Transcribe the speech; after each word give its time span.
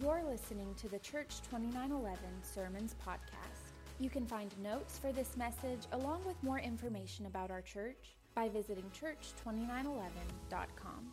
You're 0.00 0.24
listening 0.28 0.74
to 0.78 0.88
the 0.88 0.98
Church 0.98 1.40
2911 1.50 2.18
Sermons 2.42 2.96
Podcast. 3.06 3.70
You 4.00 4.10
can 4.10 4.26
find 4.26 4.50
notes 4.60 4.98
for 4.98 5.12
this 5.12 5.36
message 5.36 5.86
along 5.92 6.24
with 6.26 6.34
more 6.42 6.58
information 6.58 7.26
about 7.26 7.52
our 7.52 7.60
church 7.60 8.16
by 8.34 8.48
visiting 8.48 8.90
church2911.com. 8.90 11.12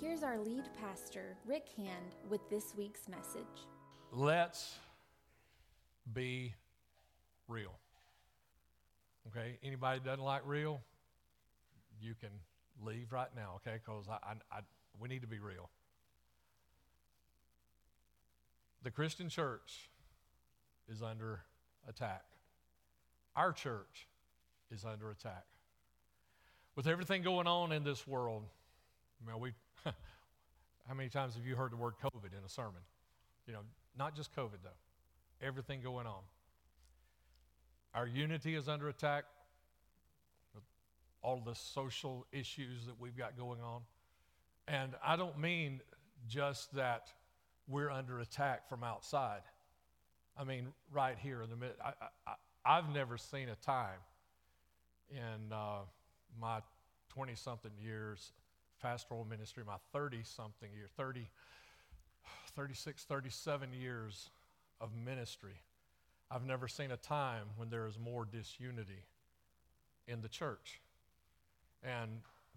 Here's 0.00 0.22
our 0.22 0.38
lead 0.38 0.62
pastor, 0.80 1.36
Rick 1.46 1.70
Hand, 1.76 2.14
with 2.30 2.48
this 2.48 2.74
week's 2.78 3.08
message. 3.08 3.66
Let's 4.12 4.76
be 6.12 6.54
real. 7.48 7.74
Okay, 9.28 9.58
anybody 9.64 9.98
doesn't 9.98 10.22
like 10.22 10.42
real, 10.46 10.80
you 12.00 12.14
can 12.14 12.30
leave 12.80 13.10
right 13.10 13.34
now, 13.34 13.54
okay? 13.56 13.80
Because 13.84 14.06
I, 14.08 14.18
I, 14.24 14.34
I, 14.58 14.60
we 15.00 15.08
need 15.08 15.22
to 15.22 15.28
be 15.28 15.40
real. 15.40 15.70
The 18.82 18.90
Christian 18.90 19.28
church 19.28 19.90
is 20.88 21.02
under 21.02 21.40
attack. 21.88 22.24
Our 23.36 23.52
church 23.52 24.08
is 24.70 24.84
under 24.84 25.10
attack. 25.10 25.44
With 26.74 26.86
everything 26.86 27.22
going 27.22 27.46
on 27.46 27.72
in 27.72 27.84
this 27.84 28.06
world, 28.06 28.44
I 29.22 29.30
mean, 29.30 29.40
we, 29.40 29.52
how 29.84 30.94
many 30.94 31.08
times 31.08 31.34
have 31.34 31.46
you 31.46 31.54
heard 31.54 31.70
the 31.70 31.76
word 31.76 31.94
COVID 32.02 32.36
in 32.36 32.44
a 32.44 32.48
sermon? 32.48 32.80
You 33.46 33.52
know, 33.52 33.60
not 33.96 34.16
just 34.16 34.34
COVID, 34.34 34.62
though, 34.62 35.46
everything 35.46 35.80
going 35.82 36.06
on. 36.06 36.22
Our 37.94 38.06
unity 38.06 38.54
is 38.54 38.68
under 38.68 38.88
attack, 38.88 39.24
all 41.22 41.40
the 41.44 41.54
social 41.54 42.26
issues 42.32 42.86
that 42.86 42.98
we've 42.98 43.16
got 43.16 43.36
going 43.36 43.60
on. 43.60 43.82
And 44.66 44.92
I 45.04 45.16
don't 45.16 45.38
mean 45.38 45.80
just 46.26 46.74
that 46.74 47.12
we're 47.68 47.90
under 47.90 48.20
attack 48.20 48.68
from 48.68 48.82
outside. 48.84 49.40
I 50.36 50.44
mean, 50.44 50.68
right 50.92 51.16
here 51.18 51.42
in 51.42 51.50
the 51.50 51.56
middle. 51.56 51.76
I, 52.64 52.74
have 52.76 52.92
never 52.94 53.18
seen 53.18 53.48
a 53.48 53.56
time 53.56 53.98
in 55.10 55.52
uh, 55.52 55.80
my 56.40 56.60
20 57.10 57.34
something 57.34 57.72
years 57.82 58.32
pastoral 58.80 59.24
ministry, 59.28 59.62
my 59.66 59.76
30 59.92 60.22
something 60.24 60.68
year, 60.74 60.88
30, 60.96 61.28
36, 62.56 63.04
37 63.04 63.68
years 63.72 64.30
of 64.80 64.90
ministry. 65.04 65.60
I've 66.30 66.44
never 66.44 66.66
seen 66.66 66.90
a 66.90 66.96
time 66.96 67.44
when 67.56 67.68
there 67.68 67.86
is 67.86 67.98
more 67.98 68.24
disunity 68.24 69.04
in 70.08 70.22
the 70.22 70.28
church 70.28 70.80
and 71.82 72.10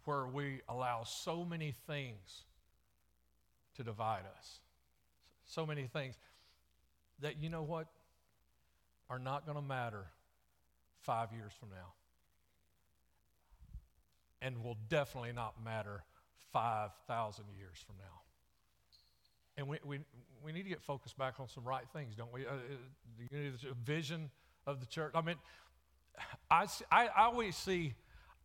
where 0.06 0.26
we 0.28 0.62
allow 0.70 1.04
so 1.04 1.44
many 1.44 1.74
things 1.86 2.46
to 3.76 3.84
divide 3.84 4.24
us 4.38 4.60
so 5.46 5.66
many 5.66 5.88
things 5.88 6.16
that 7.22 7.42
you 7.42 7.50
know 7.50 7.64
what 7.64 7.88
are 9.10 9.20
not 9.20 9.46
going 9.46 9.58
to 9.58 9.64
matter 9.64 10.06
five 11.04 11.32
years 11.32 11.52
from 11.60 11.70
now 11.70 11.94
and 14.42 14.64
will 14.64 14.78
definitely 14.90 15.32
not 15.32 15.56
matter 15.64 16.04
5,000 16.54 17.46
years 17.58 17.84
from 17.86 17.96
now. 17.98 18.22
And 19.58 19.68
we, 19.68 19.78
we, 19.86 20.00
we 20.44 20.52
need 20.52 20.64
to 20.64 20.70
get 20.70 20.82
focused 20.82 21.18
back 21.18 21.40
on 21.40 21.48
some 21.48 21.64
right 21.64 21.86
things, 21.94 22.16
don't 22.16 22.32
we? 22.32 22.46
Uh, 22.46 22.52
uh 22.52 23.28
the 23.32 23.74
vision 23.84 24.30
of 24.68 24.80
the 24.80 24.86
church. 24.86 25.12
I 25.16 25.22
mean, 25.22 25.38
I, 26.52 26.68
I, 26.92 27.08
I 27.08 27.24
always 27.26 27.56
see 27.56 27.94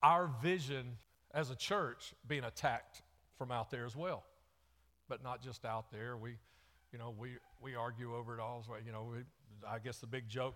our 0.03 0.31
vision 0.43 0.97
as 1.35 1.51
a 1.51 1.55
church 1.55 2.15
being 2.27 2.45
attacked 2.45 3.03
from 3.37 3.51
out 3.51 3.71
there 3.71 3.85
as 3.85 3.97
well. 3.97 4.25
But 5.09 5.23
not 5.23 5.43
just 5.43 5.65
out 5.65 5.91
there. 5.93 6.17
We, 6.17 6.37
you 6.93 6.99
know, 6.99 7.15
we, 7.19 7.37
we 7.63 7.75
argue 7.75 8.15
over 8.15 8.35
it 8.35 8.41
all. 8.41 8.65
You 8.85 8.93
know, 8.93 9.13
we, 9.13 9.19
I 9.69 9.79
guess 9.79 9.99
the 9.99 10.07
big 10.07 10.29
joke 10.29 10.55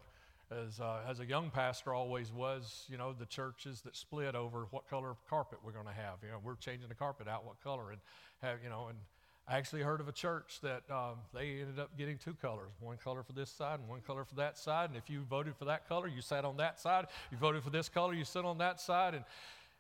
as, 0.51 0.81
uh, 0.81 1.01
as 1.09 1.21
a 1.21 1.27
young 1.27 1.51
pastor 1.51 1.95
always 1.95 2.33
was, 2.33 2.85
you 2.89 2.97
know, 2.97 3.13
the 3.13 3.27
churches 3.27 3.81
that 3.83 3.97
split 3.97 4.35
over 4.35 4.67
what 4.71 4.89
color 4.89 5.11
of 5.11 5.17
carpet 5.29 5.59
we're 5.65 5.73
going 5.73 5.87
to 5.87 5.93
have. 5.93 6.19
You 6.23 6.31
know, 6.31 6.41
we're 6.43 6.57
changing 6.57 6.89
the 6.89 6.95
carpet 6.95 7.29
out, 7.29 7.45
what 7.45 7.63
color, 7.63 7.91
and 7.91 8.01
have, 8.43 8.59
you 8.63 8.69
know, 8.69 8.87
and 8.89 8.99
I 9.47 9.59
actually 9.59 9.83
heard 9.83 10.01
of 10.01 10.09
a 10.09 10.13
church 10.13 10.61
that 10.63 10.83
um, 10.91 11.17
they 11.35 11.61
ended 11.61 11.79
up 11.79 11.97
getting 11.99 12.17
two 12.17 12.35
colors, 12.35 12.73
one 12.81 12.97
color 12.97 13.23
for 13.23 13.33
this 13.33 13.51
side 13.51 13.79
and 13.79 13.89
one 13.89 14.01
color 14.01 14.25
for 14.25 14.37
that 14.37 14.57
side. 14.57 14.89
And 14.89 14.97
if 14.97 15.11
you 15.11 15.23
voted 15.29 15.55
for 15.57 15.67
that 15.67 15.87
color, 15.87 16.09
you 16.09 16.23
sat 16.23 16.47
on 16.47 16.57
that 16.57 16.81
side. 16.81 17.07
You 17.31 17.37
voted 17.37 17.63
for 17.63 17.71
this 17.71 17.91
color, 17.91 18.15
you 18.15 18.25
sit 18.25 18.45
on 18.45 18.59
that 18.59 18.81
side. 18.81 19.15
And, 19.15 19.25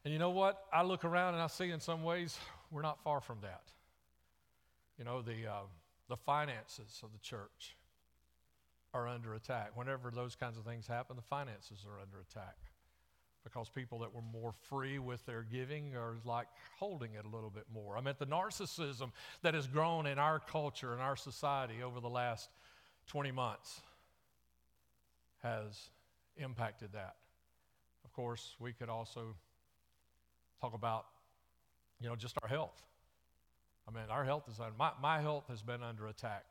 and 0.04 0.12
you 0.12 0.18
know 0.18 0.30
what? 0.30 0.64
I 0.72 0.82
look 0.82 1.04
around 1.04 1.34
and 1.34 1.42
I 1.42 1.46
see 1.46 1.70
in 1.70 1.80
some 1.80 2.02
ways 2.02 2.38
we're 2.70 2.82
not 2.82 3.02
far 3.02 3.22
from 3.22 3.38
that. 3.40 3.62
You 4.98 5.04
know, 5.04 5.22
the, 5.22 5.46
uh, 5.50 5.62
the 6.08 6.16
finances 6.16 7.00
of 7.02 7.12
the 7.12 7.18
church 7.18 7.76
are 8.92 9.08
under 9.08 9.34
attack. 9.34 9.72
Whenever 9.74 10.10
those 10.10 10.36
kinds 10.36 10.56
of 10.56 10.64
things 10.64 10.86
happen, 10.86 11.16
the 11.16 11.22
finances 11.22 11.84
are 11.86 12.00
under 12.00 12.20
attack 12.20 12.56
because 13.44 13.68
people 13.68 13.98
that 13.98 14.14
were 14.14 14.22
more 14.32 14.52
free 14.68 14.98
with 14.98 15.24
their 15.26 15.42
giving 15.42 15.94
are 15.94 16.16
like 16.24 16.46
holding 16.78 17.14
it 17.14 17.24
a 17.24 17.28
little 17.28 17.50
bit 17.50 17.66
more. 17.72 17.96
I 17.96 18.00
mean, 18.00 18.14
the 18.18 18.26
narcissism 18.26 19.12
that 19.42 19.54
has 19.54 19.66
grown 19.66 20.06
in 20.06 20.18
our 20.18 20.38
culture 20.38 20.92
and 20.92 21.02
our 21.02 21.16
society 21.16 21.82
over 21.82 22.00
the 22.00 22.08
last 22.08 22.48
20 23.08 23.32
months 23.32 23.82
has 25.42 25.90
impacted 26.38 26.90
that. 26.94 27.16
Of 28.04 28.12
course, 28.14 28.56
we 28.58 28.72
could 28.72 28.88
also 28.88 29.34
talk 30.60 30.72
about, 30.74 31.04
you 32.00 32.08
know, 32.08 32.16
just 32.16 32.38
our 32.42 32.48
health. 32.48 32.82
I 33.88 33.90
mean, 33.90 34.04
our 34.10 34.24
health 34.24 34.44
is 34.48 34.60
under, 34.60 34.74
my, 34.78 34.90
my 35.00 35.20
health 35.20 35.44
has 35.48 35.62
been 35.62 35.82
under 35.82 36.06
attack 36.06 36.44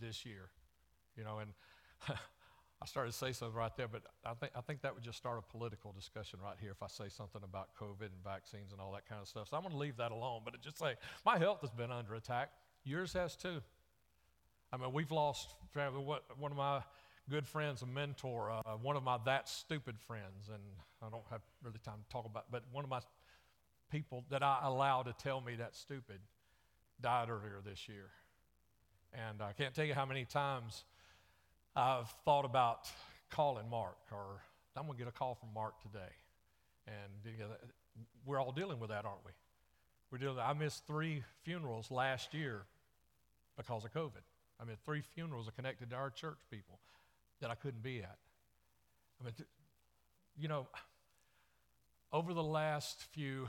this 0.00 0.26
year, 0.26 0.48
you 1.16 1.24
know, 1.24 1.38
and 1.38 1.50
I 2.82 2.86
started 2.86 3.12
to 3.12 3.16
say 3.16 3.32
something 3.32 3.56
right 3.56 3.74
there, 3.76 3.86
but 3.86 4.02
I 4.26 4.34
think, 4.34 4.52
I 4.56 4.60
think 4.60 4.82
that 4.82 4.92
would 4.92 5.04
just 5.04 5.16
start 5.16 5.38
a 5.38 5.52
political 5.52 5.92
discussion 5.92 6.40
right 6.42 6.56
here 6.60 6.72
if 6.72 6.82
I 6.82 6.88
say 6.88 7.08
something 7.08 7.42
about 7.44 7.68
COVID 7.80 8.10
and 8.10 8.24
vaccines 8.24 8.72
and 8.72 8.80
all 8.80 8.90
that 8.92 9.08
kind 9.08 9.20
of 9.20 9.28
stuff. 9.28 9.48
So 9.50 9.56
I'm 9.56 9.62
going 9.62 9.72
to 9.72 9.78
leave 9.78 9.96
that 9.98 10.10
alone, 10.10 10.42
but 10.44 10.60
just 10.60 10.78
say 10.78 10.94
my 11.24 11.38
health 11.38 11.60
has 11.60 11.70
been 11.70 11.92
under 11.92 12.14
attack. 12.16 12.50
Yours 12.84 13.12
has 13.12 13.36
too. 13.36 13.60
I 14.72 14.78
mean, 14.78 14.92
we've 14.92 15.12
lost 15.12 15.54
one 15.74 16.50
of 16.50 16.56
my 16.56 16.80
good 17.30 17.46
friends, 17.46 17.82
a 17.82 17.86
mentor, 17.86 18.50
uh, 18.50 18.62
one 18.82 18.96
of 18.96 19.04
my 19.04 19.18
that 19.26 19.48
stupid 19.48 20.00
friends, 20.00 20.48
and 20.52 20.62
I 21.00 21.08
don't 21.08 21.24
have 21.30 21.42
really 21.62 21.78
time 21.84 21.98
to 22.04 22.12
talk 22.12 22.24
about, 22.26 22.46
but 22.50 22.64
one 22.72 22.82
of 22.82 22.90
my 22.90 23.00
people 23.92 24.24
that 24.30 24.42
I 24.42 24.58
allow 24.64 25.02
to 25.02 25.12
tell 25.12 25.40
me 25.40 25.54
that 25.56 25.76
stupid 25.76 26.18
died 27.02 27.28
earlier 27.28 27.60
this 27.64 27.88
year. 27.88 28.10
And 29.12 29.42
I 29.42 29.52
can't 29.52 29.74
tell 29.74 29.84
you 29.84 29.94
how 29.94 30.06
many 30.06 30.24
times 30.24 30.84
I've 31.76 32.08
thought 32.24 32.44
about 32.44 32.88
calling 33.30 33.68
Mark, 33.68 33.98
or 34.10 34.40
I'm 34.76 34.86
going 34.86 34.96
to 34.96 35.04
get 35.04 35.08
a 35.08 35.16
call 35.16 35.34
from 35.34 35.50
Mark 35.54 35.80
today. 35.82 36.12
And 36.86 37.34
we're 38.24 38.40
all 38.40 38.52
dealing 38.52 38.80
with 38.80 38.90
that, 38.90 39.04
aren't 39.04 39.24
we? 39.24 39.32
We're 40.10 40.18
dealing, 40.18 40.38
I 40.38 40.52
missed 40.52 40.86
three 40.86 41.24
funerals 41.42 41.90
last 41.90 42.34
year 42.34 42.62
because 43.56 43.84
of 43.84 43.92
COVID. 43.92 44.22
I 44.60 44.64
mean, 44.64 44.76
three 44.84 45.00
funerals 45.00 45.48
are 45.48 45.52
connected 45.52 45.90
to 45.90 45.96
our 45.96 46.10
church 46.10 46.38
people 46.50 46.78
that 47.40 47.50
I 47.50 47.54
couldn't 47.54 47.82
be 47.82 47.98
at. 47.98 48.16
I 49.20 49.24
mean, 49.24 49.34
you 50.38 50.48
know, 50.48 50.66
over 52.12 52.34
the 52.34 52.42
last 52.42 53.02
few 53.12 53.48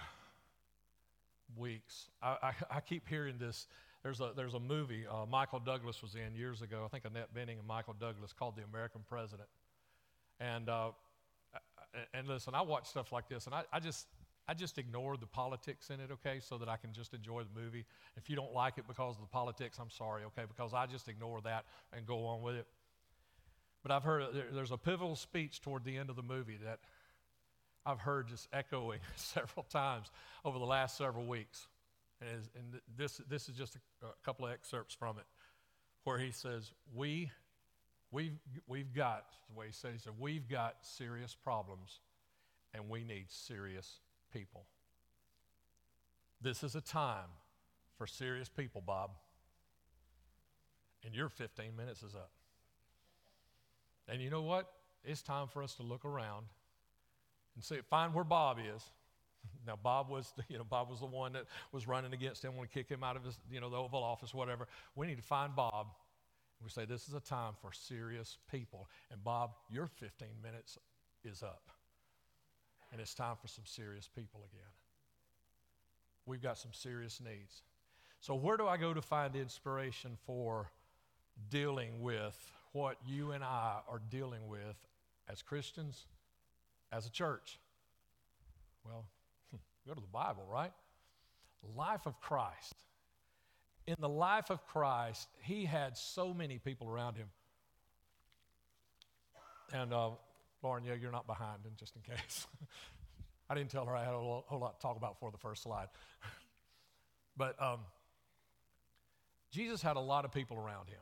weeks. 1.58 2.10
I, 2.22 2.38
I, 2.42 2.54
I, 2.78 2.80
keep 2.80 3.08
hearing 3.08 3.38
this. 3.38 3.68
There's 4.04 4.20
a, 4.20 4.32
there's 4.36 4.54
a 4.54 4.60
movie 4.60 5.06
uh, 5.10 5.26
Michael 5.26 5.60
Douglas 5.60 6.02
was 6.02 6.16
in 6.16 6.36
years 6.36 6.62
ago. 6.62 6.84
I 6.86 6.88
think 6.90 7.06
Annette 7.06 7.34
Bening 7.34 7.60
and 7.60 7.68
Michael 7.68 7.96
Douglas 8.00 8.34
called 8.34 8.56
The 8.56 8.64
American 8.64 9.02
President. 9.08 9.48
And, 10.40 10.70
uh, 10.70 10.92
and 12.14 12.28
listen, 12.28 12.54
I 12.56 12.62
watch 12.62 12.88
stuff 12.88 13.12
like 13.12 13.30
this, 13.30 13.46
and 13.46 13.56
I, 13.56 13.64
I, 13.72 13.80
just, 13.80 14.08
I 14.48 14.54
just 14.54 14.78
ignore 14.78 15.16
the 15.16 15.28
politics 15.28 15.90
in 15.90 16.00
it, 16.00 16.10
okay, 16.12 16.40
so 16.40 16.58
that 16.58 16.68
I 16.68 16.76
can 16.76 16.92
just 16.92 17.14
enjoy 17.14 17.44
the 17.44 17.62
movie. 17.62 17.86
If 18.18 18.30
you 18.30 18.36
don't 18.36 18.54
like 18.54 18.78
it 18.78 18.88
because 18.88 19.16
of 19.16 19.22
the 19.22 19.28
politics, 19.28 19.78
I'm 19.80 19.92
sorry, 19.92 20.24
okay, 20.26 20.44
because 20.48 20.74
I 20.74 20.86
just 20.86 21.08
ignore 21.08 21.42
that 21.42 21.66
and 21.96 22.06
go 22.06 22.26
on 22.26 22.42
with 22.42 22.56
it. 22.56 22.68
But 23.84 23.92
I've 23.92 24.04
heard 24.04 24.24
there's 24.54 24.72
a 24.72 24.78
pivotal 24.78 25.16
speech 25.16 25.62
toward 25.62 25.84
the 25.84 25.98
end 25.98 26.10
of 26.10 26.16
the 26.16 26.24
movie 26.24 26.58
that 26.64 26.80
I've 27.86 28.00
heard 28.00 28.28
just 28.28 28.48
echoing 28.54 29.00
several 29.16 29.64
times 29.64 30.12
over 30.46 30.60
the 30.60 30.66
last 30.66 30.98
several 30.98 31.26
weeks. 31.26 31.68
And, 32.22 32.42
and 32.56 32.82
this, 32.98 33.22
this 33.30 33.50
is 33.50 33.56
just 33.56 33.76
a, 33.76 34.06
a, 34.06 34.10
couple 34.24 34.46
of 34.46 34.54
excerpts 34.54 34.96
from 34.96 35.18
it 35.18 35.26
where 36.06 36.18
he 36.18 36.32
says, 36.32 36.72
We, 36.94 37.32
we've, 38.12 38.38
we've 38.68 38.94
got, 38.94 39.26
the 39.50 39.60
way 39.60 39.68
he 39.68 39.74
said, 39.74 39.92
we've 40.18 40.48
got 40.48 40.76
serious 40.82 41.36
problems 41.36 42.00
and 42.74 42.90
we 42.90 43.04
need 43.04 43.26
serious 43.30 44.00
people. 44.32 44.66
This 46.42 46.64
is 46.64 46.76
a 46.76 46.82
time 46.82 47.30
for 47.98 48.08
serious 48.08 48.50
people, 48.50 48.82
Bob. 48.86 49.12
And 51.06 51.14
your 51.14 51.30
15 51.30 51.76
minutes 51.76 52.04
is 52.04 52.16
up. 52.16 52.32
And 54.08 54.22
you 54.22 54.30
know 54.30 54.42
what? 54.42 54.72
It's 55.04 55.22
time 55.22 55.48
for 55.48 55.64
us 55.64 55.74
to 55.76 55.84
look 55.84 56.06
around 56.06 56.46
and 57.56 57.64
see, 57.64 57.78
find 57.90 58.14
where 58.14 58.24
Bob 58.24 58.58
is. 58.60 58.84
Now, 59.68 59.78
Bob 59.82 60.10
was, 60.10 60.34
you 60.50 60.58
know, 60.58 60.64
Bob 60.64 60.90
was 60.90 61.00
the 61.00 61.06
one 61.06 61.34
that 61.34 61.46
was 61.72 61.88
running 61.88 62.14
against 62.14 62.44
him, 62.44 62.56
want 62.56 62.70
to 62.70 62.74
kick 62.74 62.90
him 62.90 63.04
out 63.04 63.18
of 63.18 63.24
his, 63.24 63.38
you 63.52 63.60
know, 63.60 63.70
the 63.70 63.76
Oval 63.78 64.02
Office, 64.02 64.34
whatever. 64.34 64.68
We 64.96 65.06
need 65.06 65.18
to 65.18 65.24
find 65.24 65.54
Bob 65.56 65.88
We 66.64 66.70
say 66.70 66.86
this 66.86 67.08
is 67.10 67.14
a 67.14 67.20
time 67.20 67.54
for 67.62 67.72
serious 67.74 68.38
people. 68.50 68.88
And 69.12 69.22
Bob, 69.24 69.52
your 69.70 69.88
15 69.88 70.28
minutes 70.42 70.78
is 71.26 71.44
up. 71.44 71.70
And 72.92 73.02
it's 73.02 73.14
time 73.14 73.36
for 73.42 73.48
some 73.48 73.66
serious 73.66 74.08
people 74.08 74.42
again. 74.50 74.72
We've 76.26 76.42
got 76.42 76.58
some 76.58 76.72
serious 76.72 77.20
needs. 77.20 77.64
So, 78.22 78.36
where 78.36 78.56
do 78.56 78.68
I 78.68 78.78
go 78.78 78.94
to 78.94 79.02
find 79.02 79.36
inspiration 79.36 80.12
for 80.26 80.72
dealing 81.50 82.02
with 82.02 82.38
what 82.72 82.98
you 83.06 83.32
and 83.32 83.44
I 83.44 83.80
are 83.90 84.02
dealing 84.10 84.48
with 84.48 84.78
as 85.30 85.42
Christians, 85.42 86.06
as 86.96 87.06
a 87.06 87.10
church? 87.10 87.60
Well, 88.86 89.06
go 89.88 89.94
to 89.94 90.02
the 90.02 90.08
Bible, 90.08 90.46
right? 90.50 90.72
Life 91.76 92.06
of 92.06 92.20
Christ. 92.20 92.76
In 93.88 93.96
the 94.00 94.10
life 94.10 94.50
of 94.50 94.66
Christ, 94.68 95.28
he 95.42 95.66
had 95.66 95.98
so 95.98 96.34
many 96.34 96.58
people 96.58 96.90
around 96.90 97.18
him. 97.18 97.28
And 99.74 99.94
uh, 99.94 100.12
Lauren, 100.62 100.84
yeah, 100.84 100.94
you're 100.94 101.12
not 101.12 101.28
behind, 101.28 101.60
and 101.66 101.76
just 101.78 101.96
in 101.96 102.02
case. 102.02 102.48
I 103.50 103.56
didn't 103.56 103.72
tell 103.72 103.86
her 103.86 103.96
I 103.96 104.04
had 104.04 104.14
a 104.14 104.18
whole, 104.18 104.46
whole 104.48 104.60
lot 104.60 104.80
to 104.80 104.82
talk 104.82 104.98
about 104.98 105.20
for 105.20 105.32
the 105.32 105.38
first 105.38 105.64
slide. 105.64 105.88
but 107.38 107.62
um, 107.62 107.80
Jesus 109.52 109.82
had 109.82 109.98
a 109.98 110.02
lot 110.02 110.26
of 110.26 110.32
people 110.32 110.58
around 110.58 110.88
him. 110.88 111.00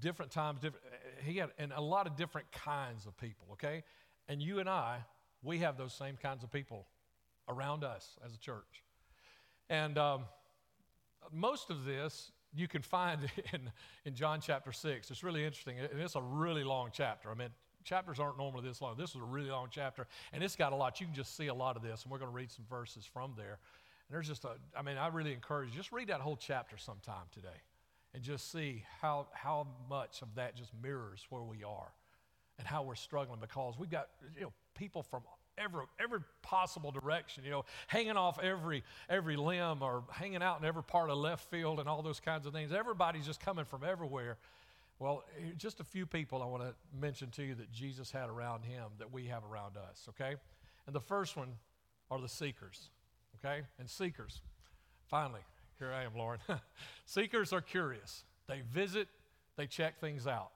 Different 0.00 0.30
times, 0.30 0.60
different, 0.60 0.84
he 1.24 1.38
had, 1.38 1.50
and 1.58 1.72
a 1.72 1.80
lot 1.80 2.06
of 2.06 2.16
different 2.16 2.50
kinds 2.52 3.06
of 3.06 3.16
people, 3.16 3.48
okay? 3.52 3.82
And 4.28 4.42
you 4.42 4.58
and 4.58 4.68
I, 4.68 4.98
we 5.42 5.58
have 5.58 5.78
those 5.78 5.94
same 5.94 6.16
kinds 6.16 6.44
of 6.44 6.52
people 6.52 6.86
around 7.48 7.84
us 7.84 8.16
as 8.24 8.34
a 8.34 8.38
church. 8.38 8.84
And 9.70 9.96
um, 9.96 10.24
most 11.32 11.70
of 11.70 11.84
this 11.84 12.30
you 12.54 12.68
can 12.68 12.82
find 12.82 13.20
in, 13.52 13.70
in 14.04 14.14
John 14.14 14.40
chapter 14.40 14.72
6. 14.72 15.10
It's 15.10 15.22
really 15.22 15.44
interesting, 15.44 15.78
and 15.78 16.00
it's 16.00 16.14
a 16.14 16.22
really 16.22 16.64
long 16.64 16.90
chapter. 16.92 17.30
I 17.30 17.34
mean, 17.34 17.50
chapters 17.84 18.18
aren't 18.18 18.38
normally 18.38 18.66
this 18.66 18.80
long. 18.80 18.96
This 18.96 19.10
is 19.10 19.16
a 19.16 19.24
really 19.24 19.50
long 19.50 19.68
chapter, 19.70 20.06
and 20.32 20.42
it's 20.42 20.56
got 20.56 20.72
a 20.72 20.76
lot. 20.76 21.00
You 21.00 21.06
can 21.06 21.14
just 21.14 21.36
see 21.36 21.46
a 21.46 21.54
lot 21.54 21.76
of 21.76 21.82
this, 21.82 22.02
and 22.02 22.12
we're 22.12 22.18
going 22.18 22.30
to 22.30 22.36
read 22.36 22.50
some 22.50 22.64
verses 22.68 23.04
from 23.04 23.34
there. 23.36 23.58
And 24.08 24.14
there's 24.14 24.28
just 24.28 24.44
a, 24.44 24.52
I 24.76 24.82
mean, 24.82 24.96
I 24.96 25.08
really 25.08 25.32
encourage 25.32 25.70
you, 25.70 25.76
just 25.76 25.92
read 25.92 26.08
that 26.08 26.20
whole 26.20 26.36
chapter 26.36 26.76
sometime 26.76 27.26
today 27.32 27.48
and 28.14 28.22
just 28.22 28.50
see 28.50 28.84
how, 29.00 29.26
how 29.32 29.66
much 29.88 30.22
of 30.22 30.28
that 30.36 30.56
just 30.56 30.72
mirrors 30.82 31.26
where 31.28 31.42
we 31.42 31.62
are 31.62 31.92
and 32.58 32.66
how 32.66 32.82
we're 32.82 32.94
struggling 32.94 33.38
because 33.40 33.78
we've 33.78 33.90
got, 33.90 34.08
you 34.36 34.42
know, 34.42 34.52
people 34.74 35.02
from 35.02 35.22
every, 35.56 35.84
every 36.00 36.20
possible 36.42 36.90
direction, 36.90 37.44
you 37.44 37.50
know, 37.50 37.64
hanging 37.86 38.16
off 38.16 38.38
every, 38.42 38.84
every 39.08 39.36
limb 39.36 39.82
or 39.82 40.04
hanging 40.10 40.42
out 40.42 40.60
in 40.60 40.64
every 40.64 40.82
part 40.82 41.10
of 41.10 41.18
left 41.18 41.50
field 41.50 41.80
and 41.80 41.88
all 41.88 42.02
those 42.02 42.20
kinds 42.20 42.46
of 42.46 42.52
things. 42.52 42.72
Everybody's 42.72 43.26
just 43.26 43.40
coming 43.40 43.64
from 43.64 43.84
everywhere. 43.84 44.38
Well, 44.98 45.24
just 45.56 45.80
a 45.80 45.84
few 45.84 46.06
people 46.06 46.42
I 46.42 46.46
want 46.46 46.62
to 46.62 46.74
mention 46.98 47.30
to 47.32 47.44
you 47.44 47.54
that 47.56 47.70
Jesus 47.70 48.10
had 48.10 48.28
around 48.28 48.64
him 48.64 48.84
that 48.98 49.12
we 49.12 49.26
have 49.26 49.44
around 49.44 49.76
us, 49.76 50.06
okay? 50.08 50.34
And 50.86 50.94
the 50.94 51.00
first 51.00 51.36
one 51.36 51.54
are 52.10 52.20
the 52.20 52.28
seekers, 52.28 52.90
okay? 53.36 53.62
And 53.78 53.88
seekers, 53.88 54.40
finally, 55.06 55.42
here 55.78 55.92
I 55.92 56.02
am, 56.02 56.16
Lauren. 56.16 56.40
seekers 57.06 57.52
are 57.52 57.60
curious. 57.60 58.24
They 58.48 58.62
visit, 58.72 59.06
they 59.56 59.66
check 59.66 60.00
things 60.00 60.26
out. 60.26 60.50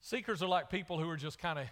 Seekers 0.00 0.42
are 0.42 0.48
like 0.48 0.70
people 0.70 0.98
who 0.98 1.08
are 1.08 1.16
just 1.16 1.38
kind 1.38 1.58
of 1.58 1.66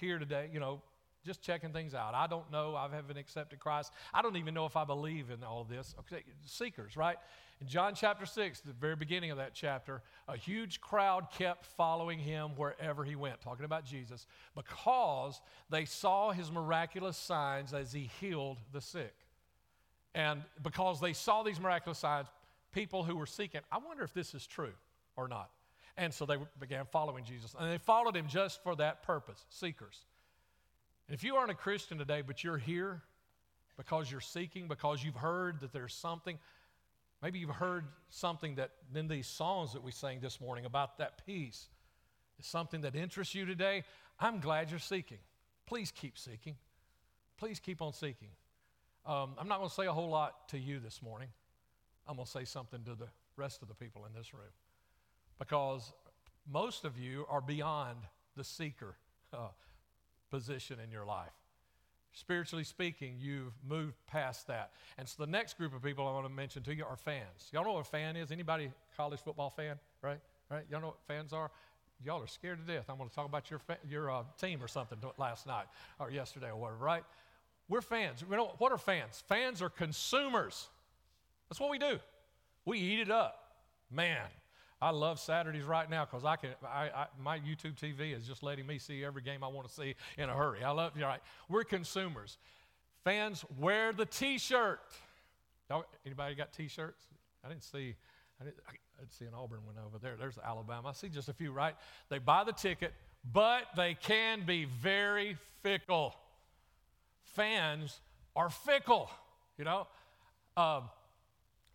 here 0.00 0.18
today, 0.18 0.48
you 0.52 0.60
know, 0.60 0.80
just 1.24 1.42
checking 1.42 1.72
things 1.72 1.94
out. 1.94 2.14
I 2.14 2.26
don't 2.26 2.50
know. 2.52 2.76
I 2.76 2.88
haven't 2.94 3.16
accepted 3.16 3.58
Christ. 3.58 3.92
I 4.12 4.22
don't 4.22 4.36
even 4.36 4.52
know 4.52 4.66
if 4.66 4.76
I 4.76 4.84
believe 4.84 5.30
in 5.30 5.42
all 5.42 5.64
this. 5.64 5.94
Okay, 6.00 6.22
seekers, 6.44 6.96
right? 6.96 7.16
In 7.60 7.66
John 7.66 7.94
chapter 7.94 8.26
6, 8.26 8.60
the 8.60 8.72
very 8.72 8.96
beginning 8.96 9.30
of 9.30 9.38
that 9.38 9.54
chapter, 9.54 10.02
a 10.28 10.36
huge 10.36 10.80
crowd 10.80 11.28
kept 11.30 11.64
following 11.64 12.18
him 12.18 12.50
wherever 12.56 13.04
he 13.04 13.16
went, 13.16 13.40
talking 13.40 13.64
about 13.64 13.84
Jesus, 13.84 14.26
because 14.54 15.40
they 15.70 15.84
saw 15.84 16.32
his 16.32 16.50
miraculous 16.50 17.16
signs 17.16 17.72
as 17.72 17.92
he 17.92 18.10
healed 18.20 18.58
the 18.72 18.80
sick. 18.80 19.14
And 20.14 20.42
because 20.62 21.00
they 21.00 21.12
saw 21.12 21.42
these 21.42 21.60
miraculous 21.60 21.98
signs, 21.98 22.28
people 22.72 23.02
who 23.02 23.16
were 23.16 23.26
seeking, 23.26 23.60
I 23.72 23.78
wonder 23.78 24.04
if 24.04 24.12
this 24.12 24.34
is 24.34 24.46
true 24.46 24.74
or 25.16 25.26
not. 25.26 25.50
And 25.96 26.12
so 26.12 26.26
they 26.26 26.36
began 26.58 26.86
following 26.90 27.24
Jesus. 27.24 27.54
And 27.58 27.70
they 27.70 27.78
followed 27.78 28.16
him 28.16 28.26
just 28.28 28.62
for 28.62 28.74
that 28.76 29.02
purpose 29.02 29.44
seekers. 29.48 30.04
If 31.08 31.22
you 31.22 31.36
aren't 31.36 31.50
a 31.50 31.54
Christian 31.54 31.98
today, 31.98 32.22
but 32.22 32.42
you're 32.42 32.58
here 32.58 33.02
because 33.76 34.10
you're 34.10 34.20
seeking, 34.20 34.68
because 34.68 35.04
you've 35.04 35.14
heard 35.14 35.60
that 35.60 35.72
there's 35.72 35.94
something, 35.94 36.38
maybe 37.22 37.38
you've 37.38 37.50
heard 37.50 37.84
something 38.10 38.56
that 38.56 38.70
in 38.94 39.06
these 39.06 39.26
songs 39.26 39.74
that 39.74 39.82
we 39.82 39.92
sang 39.92 40.20
this 40.20 40.40
morning 40.40 40.64
about 40.64 40.98
that 40.98 41.24
peace 41.26 41.68
is 42.38 42.46
something 42.46 42.80
that 42.80 42.96
interests 42.96 43.34
you 43.34 43.44
today, 43.44 43.84
I'm 44.18 44.40
glad 44.40 44.70
you're 44.70 44.78
seeking. 44.78 45.18
Please 45.66 45.92
keep 45.92 46.18
seeking. 46.18 46.56
Please 47.36 47.60
keep 47.60 47.82
on 47.82 47.92
seeking. 47.92 48.30
Um, 49.06 49.34
I'm 49.38 49.48
not 49.48 49.58
going 49.58 49.68
to 49.68 49.74
say 49.74 49.86
a 49.86 49.92
whole 49.92 50.08
lot 50.08 50.48
to 50.48 50.58
you 50.58 50.80
this 50.80 51.02
morning. 51.02 51.28
I'm 52.08 52.16
going 52.16 52.26
to 52.26 52.30
say 52.30 52.44
something 52.44 52.82
to 52.84 52.94
the 52.94 53.08
rest 53.36 53.62
of 53.62 53.68
the 53.68 53.74
people 53.74 54.06
in 54.06 54.12
this 54.14 54.32
room 54.32 54.52
because 55.38 55.92
most 56.50 56.84
of 56.84 56.98
you 56.98 57.26
are 57.28 57.40
beyond 57.40 57.98
the 58.36 58.44
seeker 58.44 58.96
uh, 59.32 59.48
position 60.30 60.78
in 60.82 60.90
your 60.90 61.04
life. 61.04 61.32
Spiritually 62.12 62.64
speaking, 62.64 63.16
you've 63.18 63.52
moved 63.68 63.94
past 64.06 64.46
that. 64.46 64.70
And 64.98 65.08
so 65.08 65.24
the 65.24 65.30
next 65.30 65.58
group 65.58 65.74
of 65.74 65.82
people 65.82 66.06
I 66.06 66.12
want 66.12 66.26
to 66.26 66.32
mention 66.32 66.62
to 66.62 66.74
you 66.74 66.84
are 66.84 66.96
fans. 66.96 67.50
Y'all 67.52 67.64
know 67.64 67.72
what 67.72 67.80
a 67.80 67.90
fan 67.90 68.16
is? 68.16 68.30
Anybody 68.30 68.70
college 68.96 69.20
football 69.20 69.50
fan? 69.50 69.76
Right? 70.00 70.20
Right? 70.48 70.64
Y'all 70.70 70.80
know 70.80 70.88
what 70.88 71.02
fans 71.08 71.32
are? 71.32 71.50
Y'all 72.04 72.22
are 72.22 72.28
scared 72.28 72.64
to 72.64 72.72
death. 72.72 72.84
I'm 72.88 72.98
going 72.98 73.08
to 73.08 73.14
talk 73.14 73.26
about 73.26 73.50
your, 73.50 73.58
fa- 73.58 73.78
your 73.88 74.10
uh, 74.10 74.22
team 74.40 74.62
or 74.62 74.68
something 74.68 74.98
last 75.18 75.46
night 75.46 75.66
or 75.98 76.10
yesterday 76.10 76.48
or 76.48 76.56
whatever, 76.56 76.84
right? 76.84 77.02
We're 77.68 77.80
fans. 77.80 78.24
We 78.28 78.36
know, 78.36 78.54
what 78.58 78.72
are 78.72 78.78
fans? 78.78 79.22
Fans 79.26 79.62
are 79.62 79.70
consumers. 79.70 80.68
That's 81.48 81.58
what 81.58 81.70
we 81.70 81.78
do. 81.78 81.98
We 82.64 82.78
eat 82.78 83.00
it 83.00 83.10
up. 83.10 83.40
Man, 83.90 84.20
I 84.84 84.90
love 84.90 85.18
Saturdays 85.18 85.64
right 85.64 85.88
now 85.88 86.04
because 86.04 86.26
I 86.26 86.36
can. 86.36 86.50
I, 86.62 86.90
I, 86.94 87.06
my 87.18 87.38
YouTube 87.38 87.74
TV 87.74 88.14
is 88.14 88.26
just 88.26 88.42
letting 88.42 88.66
me 88.66 88.76
see 88.76 89.02
every 89.02 89.22
game 89.22 89.42
I 89.42 89.48
want 89.48 89.66
to 89.66 89.72
see 89.72 89.94
in 90.18 90.28
a 90.28 90.34
hurry. 90.34 90.62
I 90.62 90.72
love 90.72 90.92
you. 90.94 91.06
Right, 91.06 91.22
we're 91.48 91.64
consumers. 91.64 92.36
Fans 93.02 93.46
wear 93.58 93.94
the 93.94 94.04
T-shirt. 94.04 94.80
anybody 96.04 96.34
got 96.34 96.52
T-shirts? 96.52 97.02
I 97.42 97.48
didn't 97.48 97.64
see. 97.64 97.94
I 98.38 98.44
didn't, 98.44 98.58
I 98.68 98.72
didn't 99.00 99.14
see 99.14 99.24
an 99.24 99.32
Auburn 99.34 99.60
one 99.64 99.76
over 99.86 99.96
there. 99.98 100.16
There's 100.18 100.36
Alabama. 100.36 100.90
I 100.90 100.92
see 100.92 101.08
just 101.08 101.30
a 101.30 101.32
few. 101.32 101.50
Right? 101.50 101.74
They 102.10 102.18
buy 102.18 102.44
the 102.44 102.52
ticket, 102.52 102.92
but 103.32 103.62
they 103.78 103.94
can 103.94 104.44
be 104.44 104.66
very 104.66 105.38
fickle. 105.62 106.14
Fans 107.22 108.02
are 108.36 108.50
fickle. 108.50 109.10
You 109.56 109.64
know. 109.64 109.86
Um, 110.58 110.90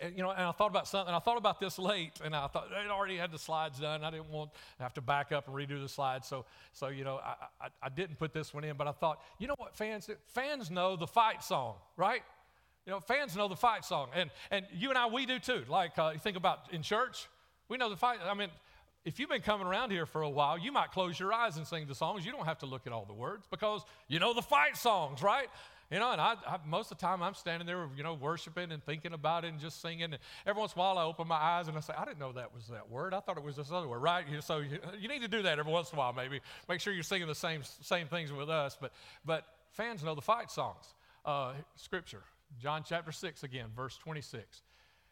and, 0.01 0.15
you 0.15 0.23
know, 0.23 0.31
and 0.31 0.43
I 0.43 0.51
thought 0.51 0.69
about 0.69 0.87
something. 0.87 1.13
I 1.13 1.19
thought 1.19 1.37
about 1.37 1.59
this 1.59 1.77
late, 1.77 2.13
and 2.23 2.35
I 2.35 2.47
thought 2.47 2.69
they'd 2.69 2.89
already 2.89 3.17
had 3.17 3.31
the 3.31 3.39
slides 3.39 3.79
done. 3.79 4.03
I 4.03 4.11
didn't 4.11 4.29
want 4.29 4.51
to 4.77 4.83
have 4.83 4.93
to 4.93 5.01
back 5.01 5.31
up 5.31 5.47
and 5.47 5.55
redo 5.55 5.81
the 5.81 5.89
slides, 5.89 6.27
so 6.27 6.45
so 6.73 6.87
you 6.87 7.03
know, 7.03 7.19
I, 7.23 7.35
I, 7.61 7.67
I 7.83 7.89
didn't 7.89 8.17
put 8.17 8.33
this 8.33 8.53
one 8.53 8.63
in. 8.63 8.77
But 8.77 8.87
I 8.87 8.91
thought, 8.93 9.21
you 9.39 9.47
know 9.47 9.55
what, 9.57 9.75
fans? 9.75 10.09
Fans 10.27 10.71
know 10.71 10.95
the 10.95 11.07
fight 11.07 11.43
song, 11.43 11.75
right? 11.97 12.21
You 12.85 12.93
know, 12.93 13.01
fans 13.01 13.35
know 13.35 13.47
the 13.47 13.55
fight 13.55 13.83
song, 13.83 14.09
and 14.15 14.29
and 14.51 14.65
you 14.73 14.89
and 14.89 14.97
I, 14.97 15.07
we 15.07 15.25
do 15.25 15.37
too. 15.37 15.63
Like 15.67 15.97
uh, 15.99 16.11
you 16.13 16.19
think 16.19 16.37
about 16.37 16.71
in 16.71 16.81
church, 16.81 17.27
we 17.67 17.77
know 17.77 17.89
the 17.89 17.97
fight. 17.97 18.19
I 18.23 18.33
mean, 18.33 18.49
if 19.03 19.19
you've 19.19 19.29
been 19.29 19.41
coming 19.41 19.67
around 19.67 19.91
here 19.91 20.05
for 20.05 20.21
a 20.21 20.29
while, 20.29 20.57
you 20.57 20.71
might 20.71 20.91
close 20.91 21.19
your 21.19 21.33
eyes 21.33 21.57
and 21.57 21.67
sing 21.67 21.87
the 21.87 21.95
songs. 21.95 22.25
You 22.25 22.31
don't 22.31 22.45
have 22.45 22.59
to 22.59 22.65
look 22.65 22.87
at 22.87 22.93
all 22.93 23.05
the 23.05 23.13
words 23.13 23.45
because 23.49 23.81
you 24.07 24.19
know 24.19 24.33
the 24.33 24.41
fight 24.41 24.77
songs, 24.77 25.21
right? 25.21 25.49
You 25.91 25.97
know, 25.97 26.11
and 26.11 26.21
I, 26.21 26.35
I, 26.45 26.59
most 26.67 26.91
of 26.91 26.99
the 26.99 27.01
time 27.01 27.23
I'm 27.23 27.33
standing 27.33 27.65
there, 27.65 27.87
you 27.97 28.03
know, 28.03 28.13
worshiping 28.13 28.71
and 28.71 28.83
thinking 28.83 29.13
about 29.13 29.43
it 29.43 29.47
and 29.47 29.59
just 29.59 29.81
singing. 29.81 30.03
And 30.03 30.19
every 30.45 30.59
once 30.59 30.73
in 30.73 30.79
a 30.79 30.81
while 30.81 30.99
I 30.99 31.03
open 31.03 31.27
my 31.27 31.35
eyes 31.35 31.67
and 31.67 31.75
I 31.75 31.79
say, 31.79 31.93
I 31.97 32.05
didn't 32.05 32.19
know 32.19 32.31
that 32.33 32.53
was 32.53 32.67
that 32.67 32.91
word. 32.91 33.15
I 33.15 33.19
thought 33.19 33.37
it 33.37 33.43
was 33.43 33.55
this 33.55 33.71
other 33.71 33.87
word, 33.87 33.99
right? 33.99 34.23
You, 34.31 34.41
so 34.41 34.59
you, 34.59 34.77
you 34.99 35.07
need 35.07 35.23
to 35.23 35.27
do 35.27 35.41
that 35.41 35.57
every 35.57 35.71
once 35.71 35.91
in 35.91 35.97
a 35.97 35.99
while, 35.99 36.13
maybe. 36.13 36.41
Make 36.67 36.79
sure 36.79 36.93
you're 36.93 37.01
singing 37.01 37.27
the 37.27 37.33
same, 37.33 37.63
same 37.81 38.05
things 38.05 38.31
with 38.31 38.49
us. 38.49 38.77
But, 38.79 38.93
but 39.25 39.45
fans 39.71 40.03
know 40.03 40.13
the 40.13 40.21
fight 40.21 40.51
songs. 40.51 40.85
Uh, 41.25 41.53
scripture, 41.75 42.21
John 42.61 42.83
chapter 42.87 43.11
6 43.11 43.41
again, 43.41 43.69
verse 43.75 43.97
26. 43.97 44.61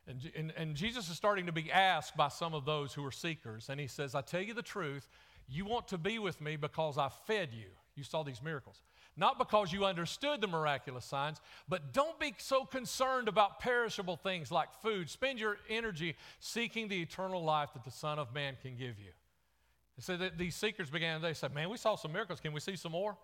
And, 0.08 0.32
and, 0.38 0.54
and 0.56 0.76
Jesus 0.76 1.10
is 1.10 1.18
starting 1.18 1.48
to 1.48 1.52
be 1.52 1.72
asked 1.72 2.16
by 2.16 2.28
some 2.28 2.54
of 2.54 2.66
those 2.66 2.94
who 2.94 3.04
are 3.04 3.12
seekers. 3.12 3.70
And 3.70 3.80
he 3.80 3.88
says, 3.88 4.14
I 4.14 4.22
tell 4.22 4.42
you 4.42 4.54
the 4.54 4.62
truth, 4.62 5.08
you 5.50 5.66
want 5.66 5.88
to 5.88 5.98
be 5.98 6.20
with 6.20 6.40
me 6.40 6.56
because 6.56 7.00
I 7.00 7.10
fed 7.26 7.50
you. 7.52 7.66
You 7.96 8.04
saw 8.04 8.22
these 8.22 8.44
miracles 8.44 8.80
not 9.18 9.40
because 9.40 9.74
you 9.74 9.84
understood 9.84 10.42
the 10.42 10.48
miraculous 10.48 11.04
signs, 11.04 11.42
but 11.68 11.92
don't 11.92 12.20
be 12.20 12.36
so 12.38 12.64
concerned 12.64 13.28
about 13.28 13.60
perishable 13.60 14.16
things 14.16 14.52
like 14.52 14.70
food. 14.82 15.10
Spend 15.10 15.40
your 15.40 15.58
energy 15.70 16.16
seeking 16.40 16.88
the 16.88 17.02
eternal 17.02 17.44
life 17.44 17.74
that 17.74 17.84
the 17.84 17.92
Son 17.92 18.20
of 18.20 18.34
Man 18.34 18.56
can 18.62 18.78
give 18.78 19.00
you. 19.00 19.12
And 19.96 20.06
so 20.06 20.18
these 20.38 20.56
seekers 20.56 20.92
began, 20.92 21.22
they 21.22 21.34
said, 21.34 21.54
Man, 21.54 21.70
we 21.70 21.78
saw 21.78 21.96
some 21.96 22.14
miracles. 22.14 22.40
Can 22.40 22.54
we 22.54 22.60
see 22.60 22.76
some 22.76 22.92
more? 22.92 23.18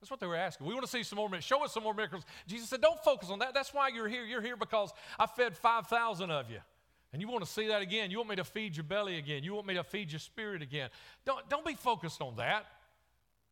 That's 0.00 0.10
what 0.10 0.20
they 0.20 0.26
were 0.26 0.36
asking. 0.36 0.66
We 0.66 0.72
want 0.72 0.86
to 0.86 0.90
see 0.90 1.02
some 1.02 1.16
more 1.16 1.28
miracles. 1.28 1.44
Show 1.44 1.64
us 1.64 1.74
some 1.74 1.82
more 1.82 1.92
miracles. 1.92 2.24
Jesus 2.46 2.68
said, 2.68 2.80
Don't 2.80 3.02
focus 3.02 3.28
on 3.30 3.40
that. 3.40 3.52
That's 3.52 3.74
why 3.74 3.88
you're 3.88 4.08
here. 4.08 4.24
You're 4.24 4.40
here 4.40 4.56
because 4.56 4.92
I 5.18 5.26
fed 5.26 5.56
5,000 5.56 6.30
of 6.30 6.48
you. 6.48 6.60
And 7.12 7.20
you 7.20 7.28
want 7.28 7.44
to 7.44 7.50
see 7.50 7.66
that 7.68 7.82
again. 7.82 8.12
You 8.12 8.18
want 8.18 8.30
me 8.30 8.36
to 8.36 8.44
feed 8.44 8.76
your 8.76 8.84
belly 8.84 9.18
again. 9.18 9.42
You 9.42 9.54
want 9.54 9.66
me 9.66 9.74
to 9.74 9.82
feed 9.82 10.12
your 10.12 10.20
spirit 10.20 10.62
again. 10.62 10.90
Don't, 11.24 11.48
don't 11.50 11.66
be 11.66 11.74
focused 11.74 12.22
on 12.22 12.36
that, 12.36 12.66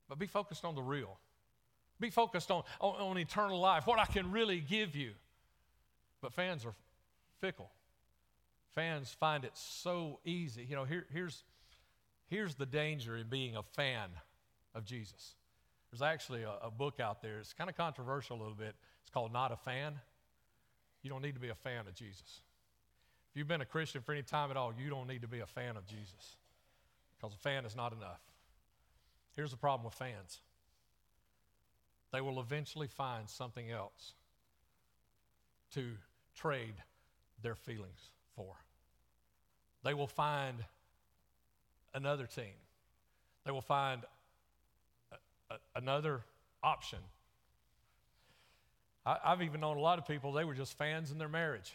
but 0.09 0.19
be 0.19 0.29
focused 0.29 0.65
on 0.65 0.77
the 0.77 0.83
real. 0.83 1.19
Be 2.01 2.11
focused 2.11 2.51
on, 2.51 2.63
on, 2.81 3.01
on 3.01 3.19
eternal 3.19 3.59
life, 3.59 3.87
what 3.87 3.99
I 3.99 4.05
can 4.05 4.31
really 4.31 4.61
give 4.61 4.95
you. 4.95 5.13
But 6.21 6.33
fans 6.33 6.65
are 6.65 6.75
fickle. 7.41 7.71
Fans 8.75 9.15
find 9.19 9.45
it 9.45 9.53
so 9.55 10.21
easy. 10.25 10.67
You 10.69 10.77
know, 10.77 10.85
here, 10.85 11.07
here's, 11.13 11.43
here's 12.29 12.55
the 12.55 12.67
danger 12.67 13.17
in 13.17 13.29
being 13.29 13.57
a 13.57 13.63
fan 13.63 14.11
of 14.75 14.85
Jesus. 14.85 15.35
There's 15.91 16.03
actually 16.03 16.43
a, 16.43 16.55
a 16.63 16.71
book 16.71 17.01
out 17.01 17.23
there. 17.23 17.39
It's 17.39 17.53
kind 17.53 17.71
of 17.71 17.77
controversial 17.77 18.37
a 18.37 18.41
little 18.41 18.55
bit. 18.55 18.75
It's 19.03 19.11
called 19.11 19.33
Not 19.33 19.53
a 19.53 19.57
Fan. 19.57 19.95
You 21.03 21.11
don't 21.11 21.23
need 21.23 21.35
to 21.35 21.41
be 21.41 21.49
a 21.49 21.55
fan 21.55 21.87
of 21.87 21.95
Jesus. 21.95 22.43
If 23.31 23.37
you've 23.37 23.49
been 23.49 23.61
a 23.61 23.67
Christian 23.67 24.03
for 24.03 24.13
any 24.13 24.23
time 24.23 24.51
at 24.51 24.57
all, 24.57 24.73
you 24.77 24.91
don't 24.91 25.07
need 25.07 25.23
to 25.23 25.29
be 25.29 25.41
a 25.41 25.47
fan 25.47 25.77
of 25.77 25.87
Jesus 25.87 26.37
because 27.17 27.35
a 27.35 27.39
fan 27.39 27.65
is 27.65 27.77
not 27.77 27.93
enough. 27.93 28.21
Here's 29.37 29.51
the 29.51 29.57
problem 29.57 29.85
with 29.85 29.95
fans 29.95 30.41
they 32.13 32.21
will 32.21 32.41
eventually 32.41 32.89
find 32.89 33.29
something 33.29 33.71
else 33.71 34.15
to 35.73 35.93
trade 36.35 36.75
their 37.43 37.55
feelings 37.55 38.11
for. 38.35 38.55
They 39.85 39.95
will 39.95 40.07
find 40.07 40.65
another 41.95 42.27
team. 42.27 42.55
They 43.45 43.53
will 43.53 43.61
find 43.61 44.03
a, 45.13 45.55
a, 45.55 45.59
another 45.77 46.23
option. 46.63 46.99
I, 49.05 49.19
I've 49.25 49.43
even 49.43 49.61
known 49.61 49.77
a 49.77 49.81
lot 49.81 49.99
of 49.99 50.07
people, 50.07 50.33
they 50.33 50.45
were 50.45 50.55
just 50.55 50.77
fans 50.77 51.11
in 51.11 51.19
their 51.19 51.29
marriage. 51.29 51.75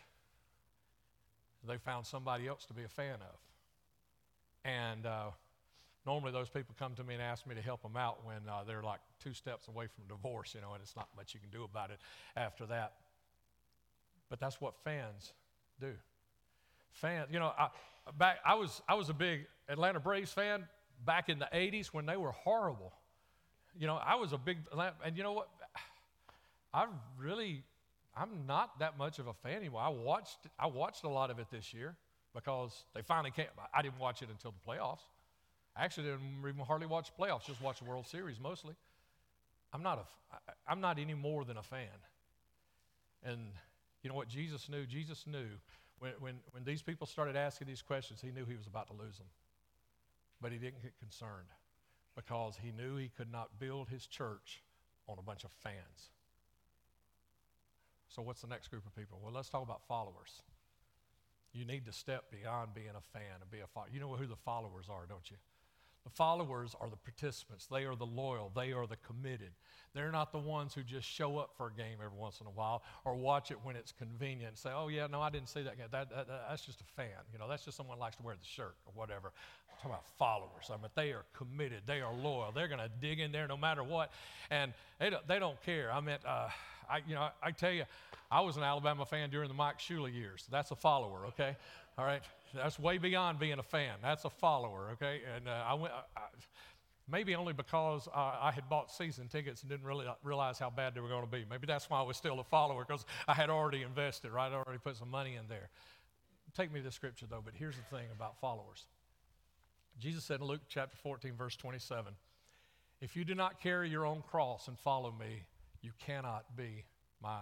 They 1.67 1.77
found 1.77 2.05
somebody 2.05 2.47
else 2.47 2.65
to 2.65 2.73
be 2.73 2.83
a 2.83 2.89
fan 2.89 3.15
of. 3.15 3.39
And 4.65 5.05
uh, 5.05 5.29
normally 6.05 6.31
those 6.31 6.49
people 6.49 6.75
come 6.77 6.95
to 6.95 7.03
me 7.03 7.13
and 7.13 7.23
ask 7.23 7.47
me 7.47 7.55
to 7.55 7.61
help 7.61 7.81
them 7.81 7.95
out 7.95 8.25
when 8.25 8.37
uh, 8.49 8.63
they're 8.65 8.83
like 8.83 8.99
two 9.23 9.33
steps 9.33 9.67
away 9.67 9.87
from 9.87 10.05
divorce, 10.07 10.53
you 10.53 10.61
know, 10.61 10.73
and 10.73 10.81
it's 10.81 10.95
not 10.95 11.07
much 11.15 11.33
you 11.33 11.39
can 11.39 11.49
do 11.49 11.63
about 11.63 11.91
it 11.91 11.99
after 12.35 12.65
that. 12.65 12.93
But 14.29 14.39
that's 14.39 14.59
what 14.59 14.75
fans 14.83 15.33
do. 15.79 15.93
Fans, 16.91 17.29
you 17.31 17.39
know, 17.39 17.53
I, 17.57 17.69
back, 18.17 18.37
I, 18.45 18.55
was, 18.55 18.81
I 18.87 18.95
was 18.95 19.09
a 19.09 19.13
big 19.13 19.45
Atlanta 19.69 19.99
Braves 19.99 20.31
fan 20.31 20.67
back 21.05 21.29
in 21.29 21.39
the 21.39 21.49
80s 21.53 21.87
when 21.87 22.05
they 22.05 22.17
were 22.17 22.31
horrible. 22.31 22.93
You 23.79 23.87
know, 23.87 23.95
I 23.95 24.15
was 24.15 24.33
a 24.33 24.37
big, 24.37 24.57
and 25.03 25.17
you 25.17 25.23
know 25.23 25.33
what? 25.33 25.49
I 26.73 26.87
really, 27.17 27.63
I'm 28.15 28.45
not 28.47 28.79
that 28.79 28.97
much 28.97 29.19
of 29.19 29.27
a 29.27 29.33
fan 29.33 29.57
anymore. 29.57 29.81
I 29.81 29.89
watched, 29.89 30.39
I 30.59 30.67
watched 30.67 31.03
a 31.03 31.09
lot 31.09 31.31
of 31.31 31.39
it 31.39 31.47
this 31.51 31.73
year 31.73 31.95
because 32.33 32.85
they 32.93 33.01
finally 33.01 33.31
came. 33.31 33.45
I 33.73 33.81
didn't 33.81 33.99
watch 33.99 34.21
it 34.21 34.29
until 34.29 34.51
the 34.51 34.71
playoffs. 34.71 35.05
I 35.75 35.85
actually 35.85 36.07
didn't 36.07 36.39
even 36.47 36.65
hardly 36.65 36.87
watch 36.87 37.11
playoffs, 37.19 37.45
just 37.45 37.61
watch 37.61 37.79
the 37.79 37.85
World 37.85 38.07
Series 38.07 38.39
mostly. 38.39 38.75
I'm 39.73 39.81
not, 39.81 39.97
a, 39.97 40.37
I'm 40.67 40.81
not 40.81 40.99
any 40.99 41.15
more 41.15 41.43
than 41.45 41.57
a 41.57 41.63
fan. 41.63 41.87
And 43.23 43.39
you 44.03 44.09
know 44.09 44.15
what 44.15 44.27
Jesus 44.27 44.69
knew? 44.69 44.85
Jesus 44.85 45.25
knew 45.25 45.47
when, 45.99 46.11
when, 46.19 46.35
when 46.51 46.63
these 46.63 46.81
people 46.81 47.07
started 47.07 47.35
asking 47.35 47.67
these 47.67 47.81
questions, 47.81 48.21
he 48.21 48.29
knew 48.31 48.45
he 48.45 48.55
was 48.55 48.67
about 48.67 48.87
to 48.87 48.93
lose 48.93 49.17
them. 49.17 49.27
But 50.41 50.51
he 50.51 50.57
didn't 50.57 50.83
get 50.83 50.97
concerned 50.99 51.47
because 52.15 52.57
he 52.61 52.71
knew 52.71 52.97
he 52.97 53.09
could 53.15 53.31
not 53.31 53.59
build 53.59 53.89
his 53.89 54.05
church 54.05 54.61
on 55.07 55.17
a 55.17 55.21
bunch 55.21 55.43
of 55.43 55.51
fans. 55.51 56.11
So, 58.09 58.21
what's 58.21 58.41
the 58.41 58.47
next 58.47 58.67
group 58.67 58.85
of 58.85 58.95
people? 58.95 59.19
Well, 59.23 59.33
let's 59.33 59.49
talk 59.49 59.63
about 59.63 59.81
followers. 59.87 60.43
You 61.53 61.65
need 61.65 61.85
to 61.85 61.91
step 61.91 62.25
beyond 62.31 62.73
being 62.75 62.93
a 62.95 63.01
fan 63.01 63.41
and 63.41 63.49
be 63.49 63.61
a 63.61 63.67
follower. 63.67 63.89
You 63.91 63.99
know 63.99 64.09
who 64.09 64.27
the 64.27 64.35
followers 64.35 64.85
are, 64.89 65.05
don't 65.07 65.29
you? 65.31 65.37
The 66.03 66.09
followers 66.09 66.75
are 66.81 66.89
the 66.89 66.97
participants. 66.97 67.67
They 67.71 67.85
are 67.85 67.95
the 67.95 68.05
loyal. 68.05 68.51
They 68.53 68.73
are 68.73 68.85
the 68.85 68.97
committed. 68.97 69.51
They're 69.93 70.11
not 70.11 70.31
the 70.31 70.39
ones 70.39 70.73
who 70.73 70.83
just 70.83 71.07
show 71.07 71.37
up 71.37 71.51
for 71.55 71.67
a 71.67 71.73
game 71.73 71.97
every 72.03 72.17
once 72.17 72.41
in 72.41 72.47
a 72.47 72.51
while 72.51 72.83
or 73.05 73.15
watch 73.15 73.51
it 73.51 73.57
when 73.63 73.75
it's 73.75 73.91
convenient 73.91 74.49
and 74.49 74.57
say, 74.57 74.71
oh, 74.75 74.87
yeah, 74.87 75.07
no, 75.07 75.21
I 75.21 75.29
didn't 75.29 75.49
see 75.49 75.61
that. 75.63 75.77
That, 75.77 75.91
that, 75.91 76.27
that 76.27 76.45
that's 76.49 76.65
just 76.65 76.81
a 76.81 76.85
fan. 76.95 77.07
You 77.31 77.39
know, 77.39 77.47
that's 77.47 77.63
just 77.63 77.77
someone 77.77 77.99
likes 77.99 78.17
to 78.17 78.23
wear 78.23 78.35
the 78.35 78.45
shirt 78.45 78.75
or 78.85 78.93
whatever. 78.95 79.31
I'm 79.69 79.77
talking 79.77 79.91
about 79.91 80.05
followers. 80.17 80.69
I 80.69 80.77
mean, 80.77 80.89
they 80.95 81.11
are 81.11 81.25
committed. 81.33 81.83
They 81.85 82.01
are 82.01 82.13
loyal. 82.13 82.51
They're 82.53 82.67
going 82.67 82.79
to 82.79 82.91
dig 82.99 83.19
in 83.19 83.31
there 83.31 83.47
no 83.47 83.55
matter 83.55 83.83
what. 83.83 84.11
And 84.49 84.73
they 84.99 85.09
don't, 85.09 85.27
they 85.27 85.39
don't 85.39 85.61
care. 85.63 85.91
I 85.91 86.01
mean, 86.01 86.17
uh, 86.27 86.49
I, 86.89 87.01
you 87.07 87.15
know, 87.15 87.21
I, 87.21 87.31
I 87.43 87.51
tell 87.51 87.71
you, 87.71 87.83
I 88.33 88.41
was 88.41 88.57
an 88.57 88.63
Alabama 88.63 89.05
fan 89.05 89.29
during 89.29 89.47
the 89.47 89.53
Mike 89.53 89.77
Shula 89.77 90.11
years. 90.11 90.47
That's 90.49 90.71
a 90.71 90.75
follower, 90.75 91.27
okay? 91.27 91.55
All 91.99 92.05
right? 92.05 92.23
That's 92.55 92.79
way 92.79 92.97
beyond 92.97 93.37
being 93.37 93.59
a 93.59 93.63
fan. 93.63 93.93
That's 94.01 94.25
a 94.25 94.29
follower, 94.31 94.89
okay? 94.93 95.21
And 95.35 95.47
uh, 95.47 95.63
I 95.67 95.75
went, 95.75 95.93
I, 96.17 96.21
maybe 97.07 97.35
only 97.35 97.53
because 97.53 98.07
uh, 98.07 98.31
I 98.41 98.51
had 98.51 98.67
bought 98.67 98.91
season 98.91 99.27
tickets 99.27 99.61
and 99.61 99.69
didn't 99.69 99.85
really 99.85 100.07
realize 100.23 100.57
how 100.57 100.71
bad 100.71 100.95
they 100.95 100.99
were 100.99 101.09
going 101.09 101.23
to 101.23 101.31
be. 101.31 101.45
Maybe 101.47 101.67
that's 101.67 101.91
why 101.91 101.99
I 101.99 102.01
was 102.01 102.17
still 102.17 102.39
a 102.39 102.43
follower 102.43 102.83
because 102.87 103.05
I 103.27 103.35
had 103.35 103.51
already 103.51 103.83
invested, 103.83 104.31
right? 104.31 104.51
I 104.51 104.55
already 104.55 104.79
put 104.79 104.97
some 104.97 105.11
money 105.11 105.35
in 105.35 105.47
there. 105.47 105.69
Take 106.57 106.73
me 106.73 106.79
to 106.79 106.85
the 106.85 106.91
scripture 106.91 107.27
though, 107.29 107.41
but 107.45 107.53
here's 107.55 107.75
the 107.75 107.95
thing 107.95 108.07
about 108.15 108.39
followers. 108.39 108.87
Jesus 109.99 110.23
said 110.23 110.39
in 110.39 110.47
Luke 110.47 110.61
chapter 110.67 110.97
14, 111.03 111.33
verse 111.37 111.55
27, 111.55 112.13
If 112.99 113.15
you 113.15 113.25
do 113.25 113.35
not 113.35 113.61
carry 113.61 113.91
your 113.91 114.07
own 114.07 114.23
cross 114.27 114.67
and 114.67 114.79
follow 114.79 115.11
me, 115.11 115.43
you 115.83 115.91
cannot 115.99 116.57
be 116.57 116.83
my 117.21 117.41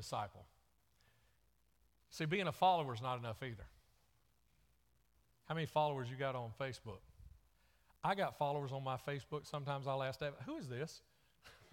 disciple. 0.00 0.44
See, 2.10 2.24
being 2.24 2.48
a 2.48 2.52
follower 2.52 2.94
is 2.94 3.02
not 3.02 3.18
enough 3.18 3.42
either. 3.42 3.66
How 5.48 5.54
many 5.54 5.66
followers 5.66 6.08
you 6.10 6.16
got 6.16 6.34
on 6.34 6.50
Facebook? 6.60 7.00
I 8.02 8.14
got 8.14 8.38
followers 8.38 8.72
on 8.72 8.82
my 8.82 8.96
Facebook. 8.96 9.46
Sometimes 9.46 9.86
I'll 9.86 10.02
ask 10.02 10.20
who 10.46 10.56
is 10.56 10.68
this? 10.68 11.02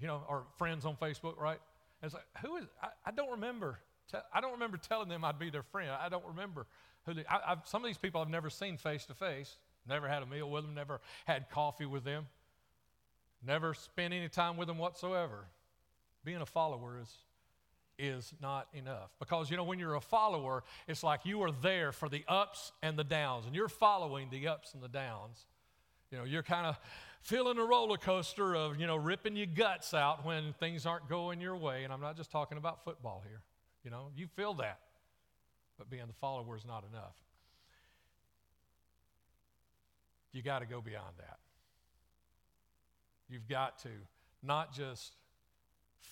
you 0.00 0.06
know, 0.06 0.22
or 0.28 0.44
friends 0.58 0.84
on 0.84 0.96
Facebook, 0.96 1.38
right? 1.38 1.58
And 2.02 2.12
it's 2.12 2.14
like, 2.14 2.24
who 2.44 2.56
is, 2.56 2.64
I, 2.82 2.88
I 3.06 3.10
don't 3.12 3.30
remember. 3.30 3.78
Te- 4.10 4.18
I 4.32 4.40
don't 4.40 4.52
remember 4.52 4.76
telling 4.76 5.08
them 5.08 5.24
I'd 5.24 5.38
be 5.38 5.50
their 5.50 5.62
friend. 5.62 5.90
I 5.90 6.08
don't 6.08 6.24
remember 6.26 6.66
who 7.06 7.14
they, 7.14 7.24
I, 7.28 7.56
some 7.64 7.82
of 7.82 7.86
these 7.86 7.98
people 7.98 8.20
I've 8.20 8.28
never 8.28 8.50
seen 8.50 8.76
face 8.76 9.06
to 9.06 9.14
face, 9.14 9.56
never 9.88 10.08
had 10.08 10.22
a 10.22 10.26
meal 10.26 10.50
with 10.50 10.64
them, 10.64 10.74
never 10.74 11.00
had 11.26 11.48
coffee 11.50 11.86
with 11.86 12.04
them, 12.04 12.26
never 13.46 13.74
spent 13.74 14.12
any 14.12 14.28
time 14.28 14.56
with 14.56 14.68
them 14.68 14.78
whatsoever. 14.78 15.46
Being 16.24 16.40
a 16.40 16.46
follower 16.46 16.98
is 17.00 17.14
is 17.98 18.32
not 18.40 18.68
enough. 18.74 19.10
Because, 19.18 19.50
you 19.50 19.56
know, 19.56 19.64
when 19.64 19.78
you're 19.78 19.94
a 19.94 20.00
follower, 20.00 20.64
it's 20.88 21.02
like 21.02 21.20
you 21.24 21.42
are 21.42 21.50
there 21.50 21.92
for 21.92 22.08
the 22.08 22.24
ups 22.28 22.72
and 22.82 22.98
the 22.98 23.04
downs, 23.04 23.46
and 23.46 23.54
you're 23.54 23.68
following 23.68 24.28
the 24.30 24.48
ups 24.48 24.74
and 24.74 24.82
the 24.82 24.88
downs. 24.88 25.46
You 26.10 26.18
know, 26.18 26.24
you're 26.24 26.42
kind 26.42 26.66
of 26.66 26.78
feeling 27.22 27.58
a 27.58 27.64
roller 27.64 27.96
coaster 27.96 28.54
of, 28.54 28.78
you 28.78 28.86
know, 28.86 28.96
ripping 28.96 29.34
your 29.34 29.46
guts 29.46 29.94
out 29.94 30.24
when 30.24 30.52
things 30.60 30.86
aren't 30.86 31.08
going 31.08 31.40
your 31.40 31.56
way. 31.56 31.84
And 31.84 31.92
I'm 31.92 32.00
not 32.00 32.16
just 32.16 32.30
talking 32.30 32.58
about 32.58 32.84
football 32.84 33.22
here. 33.26 33.40
You 33.82 33.90
know, 33.90 34.08
you 34.16 34.26
feel 34.26 34.54
that. 34.54 34.78
But 35.78 35.90
being 35.90 36.06
the 36.06 36.14
follower 36.14 36.56
is 36.56 36.64
not 36.64 36.84
enough. 36.90 37.14
You 40.32 40.42
got 40.42 40.60
to 40.60 40.66
go 40.66 40.80
beyond 40.80 41.14
that. 41.18 41.38
You've 43.28 43.48
got 43.48 43.78
to 43.80 43.88
not 44.42 44.72
just 44.74 45.12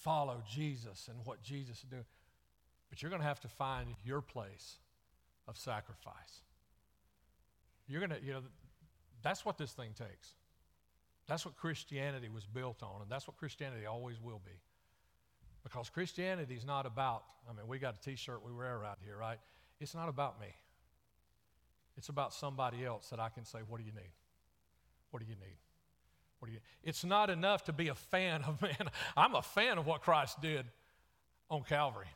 follow 0.01 0.43
Jesus 0.49 1.09
and 1.09 1.19
what 1.25 1.43
Jesus 1.43 1.79
is 1.79 1.85
doing. 1.85 2.05
But 2.91 3.03
you're 3.03 3.11
going 3.11 3.23
to 3.23 3.29
have 3.29 3.41
to 3.41 3.49
find 3.49 3.89
your 4.05 4.21
place 4.21 4.77
of 5.49 5.57
sacrifice. 5.57 6.43
You're 7.89 8.01
going 8.01 8.11
to, 8.21 8.25
you 8.25 8.33
know, 8.33 8.43
that's 9.23 9.45
what 9.45 9.59
this 9.59 9.73
thing 9.73 9.91
takes. 9.97 10.35
That's 11.27 11.45
what 11.45 11.57
Christianity 11.57 12.29
was 12.29 12.45
built 12.45 12.83
on, 12.83 13.03
and 13.03 13.11
that's 13.11 13.29
what 13.29 13.37
Christianity 13.37 13.87
always 13.87 14.21
will 14.21 14.41
be. 14.45 14.59
Because 15.63 15.89
Christianity 15.89 16.55
is 16.55 16.67
not 16.67 16.87
about, 16.87 17.23
I 17.49 17.53
mean, 17.53 17.67
we 17.69 17.79
got 17.79 17.97
a 17.97 18.01
t 18.01 18.17
shirt 18.17 18.45
we 18.45 18.53
wear 18.53 18.77
around 18.77 18.97
here, 19.05 19.17
right? 19.17 19.39
It's 19.81 19.95
not 19.95 20.09
about 20.09 20.41
me. 20.41 20.49
It's 21.97 22.09
about 22.09 22.35
somebody 22.35 22.85
else 22.85 23.09
that 23.11 23.21
I 23.21 23.29
can 23.29 23.45
say, 23.45 23.61
What 23.67 23.79
do 23.79 23.85
you 23.85 23.93
need? 23.93 24.13
What 25.11 25.21
do 25.21 25.27
you 25.29 25.37
need? 25.37 25.57
What 26.43 26.49
do 26.49 26.55
you, 26.55 26.61
it's 26.83 27.05
not 27.05 27.31
enough 27.31 27.63
to 27.67 27.73
be 27.73 27.87
a 27.87 27.95
fan 27.95 28.43
of 28.43 28.61
man. 28.63 28.91
I'm 29.17 29.37
a 29.37 29.43
fan 29.43 29.79
of 29.79 29.87
what 29.87 30.01
Christ 30.01 30.41
did 30.41 30.67
on 31.49 31.63
Calvary. 31.63 32.09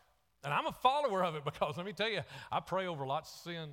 And 0.42 0.52
I'm 0.52 0.66
a 0.66 0.72
follower 0.72 1.22
of 1.22 1.36
it 1.36 1.44
because 1.44 1.76
let 1.76 1.86
me 1.86 1.92
tell 1.92 2.08
you, 2.08 2.22
I 2.50 2.58
pray 2.58 2.88
over 2.88 3.06
lots 3.06 3.32
of 3.32 3.52
sin. 3.52 3.68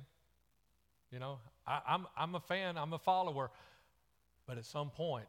You 1.10 1.18
know, 1.18 1.40
I, 1.66 1.80
I'm, 1.88 2.06
I'm 2.16 2.36
a 2.36 2.40
fan, 2.40 2.78
I'm 2.78 2.92
a 2.92 3.00
follower. 3.00 3.50
But 4.46 4.56
at 4.56 4.64
some 4.64 4.90
point, 4.90 5.26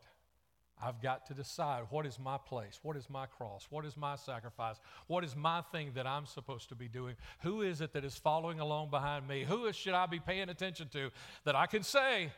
I've 0.80 1.02
got 1.02 1.26
to 1.26 1.34
decide 1.34 1.86
what 1.90 2.06
is 2.06 2.20
my 2.20 2.38
place? 2.38 2.80
What 2.84 2.96
is 2.96 3.10
my 3.10 3.26
cross? 3.26 3.66
What 3.72 3.84
is 3.84 3.98
my 3.98 4.18
sacrifice? 4.18 4.76
What 5.08 5.24
is 5.24 5.36
my 5.36 5.64
thing 5.72 5.94
that 5.96 6.06
I'm 6.06 6.28
supposed 6.28 6.70
to 6.70 6.76
be 6.76 6.88
doing? 6.88 7.16
Who 7.40 7.64
is 7.64 7.82
it 7.82 7.94
that 7.94 8.06
is 8.06 8.16
following 8.16 8.60
along 8.60 8.92
behind 8.92 9.28
me? 9.28 9.44
Who 9.44 9.66
is, 9.66 9.76
should 9.76 9.96
I 9.96 10.06
be 10.06 10.20
paying 10.20 10.50
attention 10.50 10.88
to 10.90 11.10
that 11.46 11.56
I 11.56 11.66
can 11.66 11.82
say, 11.82 12.30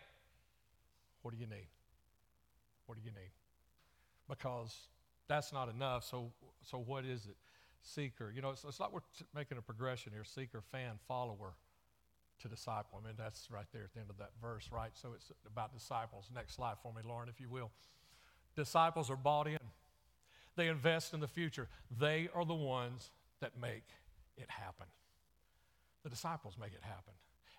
What 1.21 1.33
do 1.33 1.37
you 1.37 1.47
need? 1.47 1.67
What 2.87 2.97
do 2.97 3.03
you 3.03 3.11
need? 3.11 3.31
Because 4.27 4.75
that's 5.27 5.53
not 5.53 5.69
enough. 5.69 6.03
So, 6.03 6.31
so 6.63 6.79
what 6.79 7.05
is 7.05 7.27
it? 7.27 7.35
seeker. 7.87 8.31
You 8.35 8.41
know, 8.41 8.51
it's, 8.51 8.63
it's 8.63 8.79
like 8.79 8.91
we're 8.91 8.99
t- 9.17 9.25
making 9.35 9.57
a 9.57 9.61
progression 9.61 10.11
here 10.11 10.23
seeker, 10.23 10.61
fan, 10.71 10.95
follower 11.07 11.53
to 12.39 12.47
disciple. 12.47 12.99
I 13.01 13.07
mean, 13.07 13.15
that's 13.17 13.49
right 13.49 13.65
there 13.73 13.83
at 13.83 13.93
the 13.93 13.99
end 13.99 14.09
of 14.09 14.17
that 14.17 14.31
verse, 14.41 14.69
right? 14.71 14.91
So 14.93 15.09
it's 15.15 15.31
about 15.45 15.73
disciples. 15.73 16.29
Next 16.33 16.55
slide 16.55 16.75
for 16.81 16.93
me, 16.93 17.01
Lauren, 17.05 17.29
if 17.29 17.39
you 17.39 17.49
will. 17.49 17.71
Disciples 18.55 19.09
are 19.09 19.15
bought 19.15 19.47
in, 19.47 19.59
they 20.55 20.67
invest 20.67 21.13
in 21.13 21.19
the 21.19 21.27
future. 21.27 21.67
They 21.99 22.29
are 22.33 22.43
the 22.43 22.55
ones 22.55 23.11
that 23.39 23.51
make 23.59 23.83
it 24.35 24.49
happen. 24.49 24.87
The 26.03 26.09
disciples 26.09 26.55
make 26.59 26.73
it 26.73 26.81
happen. 26.81 27.13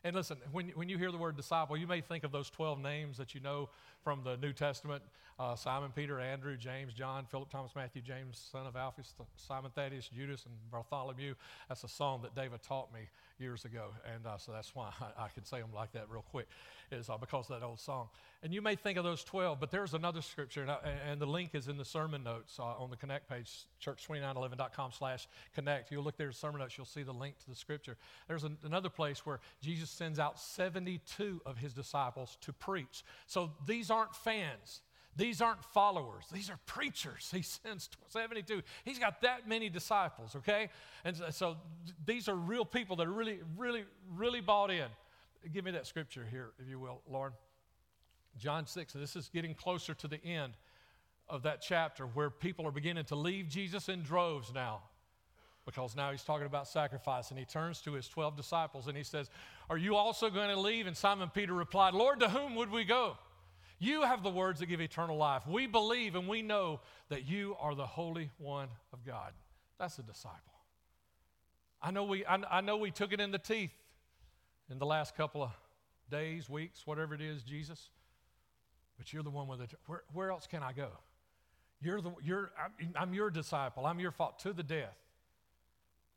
And 0.05 0.15
listen, 0.15 0.37
when, 0.53 0.69
when 0.71 0.89
you 0.89 0.97
hear 0.97 1.11
the 1.11 1.19
word 1.19 1.37
disciple, 1.37 1.77
you 1.77 1.87
may 1.87 2.01
think 2.01 2.25
of 2.25 2.33
those 2.33 2.51
12 2.51 2.81
names 2.81 3.17
that 3.19 3.35
you 3.35 3.41
know 3.41 3.69
from 4.05 4.23
the 4.23 4.37
New 4.37 4.53
Testament 4.53 5.03
uh, 5.39 5.55
Simon, 5.55 5.93
Peter, 5.95 6.19
Andrew, 6.19 6.57
James, 6.57 6.93
John, 6.93 7.25
Philip, 7.31 7.49
Thomas, 7.49 7.71
Matthew, 7.77 8.03
James, 8.03 8.45
son 8.51 8.67
of 8.67 8.75
Alphaeus, 8.75 9.15
Simon, 9.37 9.71
Thaddeus, 9.73 10.09
Judas, 10.09 10.45
and 10.45 10.55
Bartholomew. 10.71 11.35
That's 11.69 11.85
a 11.85 11.89
song 11.89 12.23
that 12.23 12.35
David 12.35 12.63
taught 12.63 12.93
me 12.93 13.03
years 13.39 13.65
ago. 13.65 13.91
And 14.13 14.27
uh, 14.27 14.37
so 14.37 14.51
that's 14.51 14.75
why 14.75 14.91
I, 15.01 15.25
I, 15.25 15.29
can 15.29 15.45
say 15.45 15.61
them 15.61 15.71
like 15.73 15.93
that 15.93 16.11
real 16.11 16.25
quick, 16.29 16.49
is 16.93 17.09
uh, 17.09 17.17
because 17.17 17.51
of 17.51 17.61
that 17.61 17.67
old 17.67 17.81
song. 17.81 18.09
And 18.43 18.53
you 18.53 18.63
may 18.63 18.77
think 18.77 18.99
of 18.99 19.05
those 19.05 19.25
12, 19.25 19.59
but 19.59 19.71
there's 19.71 19.95
another 19.95 20.23
scripture, 20.23 20.63
and, 20.63 20.71
I, 20.71 20.79
and 21.09 21.21
the 21.21 21.27
link 21.27 21.55
is 21.55 21.69
in 21.69 21.77
the 21.77 21.85
sermon 21.85 22.23
notes 22.23 22.59
uh, 22.59 22.65
on 22.65 22.91
the 22.91 22.97
Connect 22.97 23.29
page, 23.29 23.51
church2911.com 23.85 24.93
slash 24.97 25.29
connect. 25.55 25.91
You'll 25.91 26.05
look 26.05 26.17
there 26.17 26.29
in 26.29 26.33
sermon 26.33 26.61
notes, 26.61 26.77
you'll 26.77 26.87
see 26.87 27.03
the 27.03 27.13
link 27.13 27.39
to 27.41 27.49
the 27.49 27.57
scripture. 27.57 27.97
There's 28.29 28.45
an, 28.45 28.57
another 28.63 28.89
place 28.89 29.27
where 29.27 29.41
Jesus 29.61 29.91
sends 29.91 30.19
out 30.19 30.39
72 30.39 31.41
of 31.45 31.57
his 31.57 31.73
disciples 31.73 32.39
to 32.43 32.53
preach. 32.53 33.05
So 33.27 33.51
these 33.67 33.91
aren't 33.91 34.15
fans. 34.15 34.83
These 35.19 35.41
aren't 35.41 35.65
followers, 35.65 36.27
these 36.33 36.49
are 36.49 36.59
preachers. 36.65 37.29
He 37.33 37.43
sends 37.43 37.89
72. 38.09 38.63
He's 38.85 39.01
got 39.01 39.21
that 39.23 39.49
many 39.49 39.69
disciples, 39.69 40.37
okay? 40.37 40.69
And 41.05 41.17
so 41.31 41.57
these 42.07 42.29
are 42.29 42.37
real 42.37 42.65
people 42.65 42.95
that 42.97 43.09
are 43.09 43.13
really, 43.13 43.41
really, 43.57 43.85
really 44.15 44.41
bought 44.41 44.71
in. 44.71 44.87
Give 45.53 45.65
me 45.65 45.71
that 45.73 45.87
scripture 45.87 46.27
here, 46.31 46.51
if 46.59 46.69
you 46.69 46.79
will, 46.79 47.01
Lauren. 47.09 47.33
John 48.37 48.67
6, 48.67 48.93
this 48.93 49.17
is 49.17 49.29
getting 49.29 49.55
closer 49.55 49.95
to 49.95 50.09
the 50.09 50.23
end 50.25 50.55
of 51.29 51.43
that 51.43 51.61
chapter 51.61 52.05
where 52.07 52.31
people 52.31 52.67
are 52.67 52.71
beginning 52.71 53.05
to 53.07 53.15
leave 53.15 53.49
Jesus 53.49 53.89
in 53.89 54.03
droves 54.03 54.53
now 54.55 54.83
because 55.65 55.95
now 55.95 56.11
he's 56.11 56.23
talking 56.23 56.47
about 56.47 56.67
sacrifice 56.67 57.31
and 57.31 57.39
he 57.39 57.45
turns 57.45 57.81
to 57.83 57.93
his 57.93 58.09
12 58.09 58.37
disciples 58.37 58.87
and 58.87 58.97
he 58.97 59.03
says, 59.03 59.29
Are 59.69 59.77
you 59.77 59.97
also 59.97 60.31
going 60.31 60.49
to 60.49 60.59
leave? 60.59 60.87
And 60.87 60.97
Simon 60.97 61.31
Peter 61.33 61.53
replied, 61.53 61.95
Lord, 61.95 62.21
to 62.21 62.29
whom 62.29 62.55
would 62.55 62.71
we 62.71 62.85
go? 62.85 63.17
You 63.79 64.03
have 64.03 64.23
the 64.23 64.31
words 64.31 64.61
that 64.61 64.67
give 64.67 64.81
eternal 64.81 65.17
life. 65.17 65.47
We 65.47 65.67
believe 65.67 66.17
and 66.17 66.27
we 66.27 66.43
know 66.43 66.81
that 67.11 67.29
you 67.29 67.55
are 67.61 67.75
the 67.75 67.87
Holy 67.87 68.31
One 68.39 68.69
of 68.93 69.05
God. 69.05 69.33
That's 69.79 69.99
a 69.99 70.03
disciple. 70.03 70.39
I 71.81 71.91
know 71.91 72.05
we, 72.05 72.25
I, 72.25 72.39
I 72.51 72.61
know 72.61 72.77
we 72.77 72.91
took 72.91 73.13
it 73.13 73.21
in 73.21 73.31
the 73.31 73.39
teeth 73.39 73.73
in 74.71 74.79
the 74.79 74.87
last 74.87 75.17
couple 75.17 75.43
of 75.43 75.51
days, 76.11 76.49
weeks, 76.49 76.87
whatever 76.87 77.15
it 77.15 77.21
is, 77.21 77.43
Jesus. 77.43 77.91
But 78.97 79.13
you're 79.13 79.23
the 79.23 79.31
one 79.31 79.47
with 79.47 79.61
it. 79.61 79.71
Where, 79.87 80.03
where 80.13 80.31
else 80.31 80.47
can 80.47 80.63
I 80.63 80.73
go? 80.73 80.89
You're 81.81 82.01
the, 82.01 82.13
you're, 82.23 82.51
I'm, 82.63 82.95
I'm 82.97 83.15
your 83.15 83.31
disciple. 83.31 83.87
I'm 83.87 84.01
your 84.01 84.11
fault 84.11 84.41
to 84.41 84.53
the 84.53 84.63
death. 84.63 84.97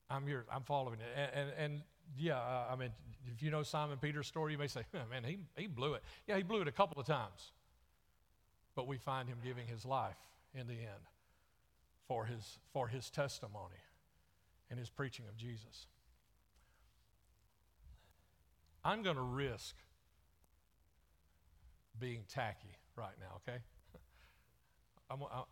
I'm 0.10 0.28
your, 0.28 0.46
I'm 0.52 0.64
following 0.64 1.00
it. 1.00 1.06
And, 1.16 1.32
and, 1.34 1.52
and 1.58 1.82
yeah, 2.18 2.38
uh, 2.38 2.66
I 2.72 2.76
mean, 2.76 2.90
if 3.34 3.42
you 3.42 3.52
know 3.52 3.64
Simon 3.64 3.98
Peter's 3.98 4.28
story, 4.28 4.54
you 4.54 4.58
may 4.58 4.68
say, 4.68 4.82
man, 4.94 5.24
he, 5.24 5.40
he 5.56 5.68
blew 5.68 5.94
it. 5.94 6.04
Yeah, 6.28 6.38
he 6.38 6.44
blew 6.44 6.62
it 6.62 6.68
a 6.68 6.72
couple 6.72 7.00
of 7.00 7.08
times. 7.08 7.52
But 8.76 8.88
we 8.88 8.98
find 8.98 9.30
him 9.30 9.38
giving 9.44 9.68
his 9.68 9.86
life 9.86 10.18
in 10.56 10.68
the 10.68 10.74
end 10.74 11.06
for 12.08 12.26
his, 12.26 12.60
for 12.74 12.88
his 12.88 13.10
testimony 13.10 13.76
and 14.70 14.80
his 14.80 14.90
preaching 14.90 15.26
of 15.30 15.38
Jesus. 15.38 15.88
I'm 18.84 19.04
going 19.04 19.16
to 19.16 19.22
risk 19.22 19.76
being 22.00 22.24
tacky 22.28 22.78
right 22.96 23.14
now, 23.20 23.42
okay? 23.48 23.60
I'm, 25.10 25.20
I, 25.24 25.44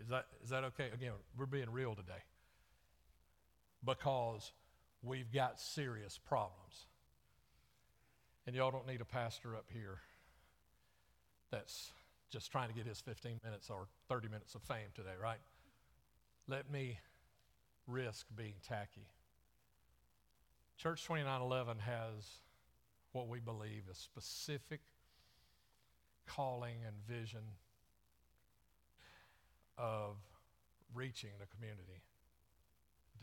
is, 0.00 0.08
that, 0.08 0.26
is 0.42 0.50
that 0.50 0.64
okay? 0.64 0.88
Again, 0.92 1.12
we're 1.38 1.46
being 1.46 1.70
real 1.70 1.94
today. 1.94 2.22
Because 3.84 4.52
we've 5.02 5.32
got 5.32 5.60
serious 5.60 6.18
problems. 6.18 6.86
And 8.46 8.56
y'all 8.56 8.70
don't 8.70 8.86
need 8.86 9.00
a 9.00 9.06
pastor 9.06 9.54
up 9.54 9.66
here 9.72 9.98
that's 11.50 11.92
just 12.30 12.50
trying 12.50 12.68
to 12.68 12.74
get 12.74 12.86
his 12.86 13.00
15 13.00 13.40
minutes 13.44 13.70
or 13.70 13.86
30 14.08 14.28
minutes 14.28 14.54
of 14.54 14.62
fame 14.62 14.90
today, 14.94 15.14
right? 15.22 15.38
Let 16.48 16.70
me 16.70 16.98
risk 17.86 18.26
being 18.36 18.54
tacky. 18.66 19.06
Church 20.76 21.02
2911 21.04 21.78
has 21.78 22.40
what 23.12 23.28
we 23.28 23.40
believe 23.40 23.84
is 23.90 23.96
specific 23.96 24.80
calling 26.26 26.76
and 26.86 26.96
vision 27.06 27.42
of 29.78 30.16
reaching 30.94 31.30
the 31.38 31.46
community 31.46 32.02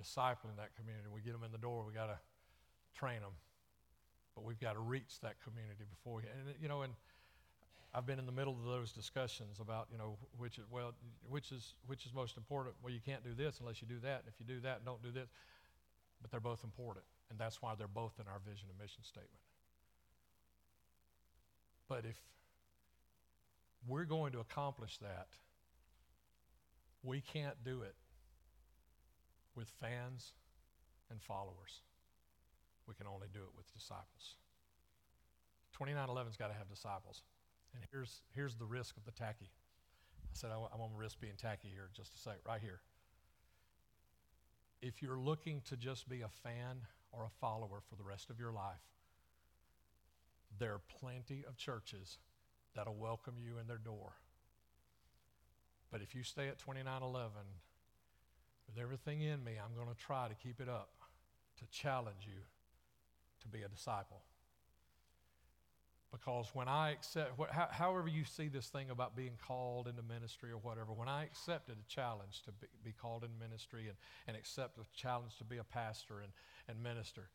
discipling 0.02 0.58
that 0.58 0.76
community. 0.76 1.08
We 1.14 1.22
get 1.22 1.34
them 1.34 1.44
in 1.44 1.52
the 1.52 1.62
door, 1.62 1.86
we 1.88 1.94
got 1.94 2.08
to 2.08 2.18
train 2.96 3.22
them. 3.22 3.34
But 4.36 4.46
we've 4.46 4.60
got 4.60 4.74
to 4.74 4.80
reach 4.80 5.20
that 5.22 5.36
community 5.44 5.84
before 5.90 6.16
we, 6.16 6.24
and 6.24 6.56
you 6.62 6.70
know, 6.70 6.82
and 6.82 6.94
I've 7.94 8.06
been 8.06 8.20
in 8.20 8.26
the 8.26 8.32
middle 8.32 8.54
of 8.54 8.64
those 8.64 8.94
discussions 8.94 9.60
about, 9.60 9.88
you 9.92 9.98
know, 9.98 10.16
which 10.38 10.58
is, 10.58 10.64
well, 10.72 10.94
which 11.30 11.52
is, 11.52 11.76
which 11.88 12.06
is 12.06 12.14
most 12.14 12.38
important. 12.38 12.76
Well, 12.82 12.94
you 12.94 13.02
can't 13.06 13.24
do 13.24 13.34
this 13.34 13.60
unless 13.60 13.82
you 13.82 13.88
do 13.88 14.00
that. 14.00 14.24
And 14.24 14.30
if 14.34 14.40
you 14.40 14.46
do 14.46 14.62
that 14.62 14.86
don't 14.86 15.04
do 15.04 15.12
this, 15.12 15.28
but 16.22 16.32
they're 16.32 16.40
both 16.40 16.64
important. 16.64 17.04
And 17.32 17.40
that's 17.40 17.62
why 17.62 17.74
they're 17.78 17.88
both 17.88 18.20
in 18.20 18.28
our 18.28 18.40
vision 18.46 18.68
and 18.70 18.78
mission 18.78 19.04
statement. 19.04 19.32
But 21.88 22.04
if 22.06 22.18
we're 23.88 24.04
going 24.04 24.34
to 24.34 24.40
accomplish 24.40 24.98
that, 24.98 25.28
we 27.04 27.22
can't 27.22 27.56
do 27.64 27.84
it 27.84 27.96
with 29.56 29.70
fans 29.80 30.34
and 31.10 31.22
followers. 31.22 31.82
We 32.86 32.96
can 32.96 33.08
only 33.08 33.28
do 33.34 33.40
it 33.40 33.52
with 33.56 33.74
disciples. 33.74 34.36
2911's 35.80 36.36
got 36.36 36.48
to 36.48 36.54
have 36.54 36.70
disciples. 36.70 37.24
And 37.74 37.84
here's, 37.92 38.22
here's 38.36 38.56
the 38.56 38.66
risk 38.66 38.98
of 38.98 39.06
the 39.06 39.12
tacky. 39.12 39.50
I 40.26 40.34
said, 40.34 40.52
I, 40.52 40.56
am 40.56 40.80
going 40.80 40.92
to 40.92 40.98
risk 40.98 41.20
being 41.22 41.36
tacky 41.38 41.70
here 41.74 41.90
just 41.96 42.14
a 42.14 42.18
sec, 42.18 42.40
right 42.46 42.62
here. 42.62 42.82
If 44.82 45.02
you're 45.02 45.20
looking 45.20 45.62
to 45.70 45.78
just 45.78 46.10
be 46.10 46.22
a 46.22 46.30
fan 46.30 46.82
or 47.12 47.24
a 47.24 47.40
follower 47.40 47.82
for 47.90 47.96
the 47.96 48.04
rest 48.04 48.30
of 48.30 48.40
your 48.40 48.52
life, 48.52 48.82
there 50.60 50.74
are 50.74 50.82
plenty 51.00 51.44
of 51.48 51.58
churches 51.58 52.18
that'll 52.76 52.96
welcome 52.96 53.36
you 53.38 53.58
in 53.60 53.68
their 53.68 53.78
door. 53.78 54.14
But 55.92 56.02
if 56.02 56.16
you 56.16 56.24
stay 56.24 56.48
at 56.48 56.58
2911, 56.60 57.32
with 58.68 58.82
everything 58.82 59.22
in 59.22 59.44
me, 59.44 59.54
I'm 59.62 59.76
going 59.76 59.94
to 59.94 60.02
try 60.02 60.28
to 60.28 60.36
keep 60.36 60.62
it 60.62 60.70
up 60.70 60.92
to 61.60 61.66
challenge 61.78 62.26
you 62.26 62.42
to 63.42 63.48
be 63.48 63.64
a 63.64 63.68
disciple. 63.68 64.22
Because 66.12 66.50
when 66.54 66.68
I 66.68 66.92
accept, 66.92 67.40
wh- 67.40 67.72
however 67.72 68.08
you 68.08 68.26
see 68.26 68.50
this 68.50 68.68
thing 68.68 68.90
about 68.90 69.16
being 69.16 69.38
called 69.48 69.88
into 69.88 70.04
ministry 70.04 70.52
or 70.52 70.58
whatever, 70.58 70.92
when 70.92 71.08
I 71.08 71.24
accepted 71.24 71.78
a 71.80 71.90
challenge 71.90 72.42
to 72.44 72.52
be, 72.52 72.68
be 72.84 72.92
called 72.92 73.24
in 73.24 73.30
ministry 73.40 73.88
and, 73.88 73.98
and 74.28 74.36
accept 74.36 74.78
a 74.78 74.84
challenge 74.96 75.38
to 75.38 75.46
be 75.46 75.58
a 75.58 75.64
pastor 75.64 76.20
and, 76.20 76.32
and 76.68 76.84
minister, 76.84 77.30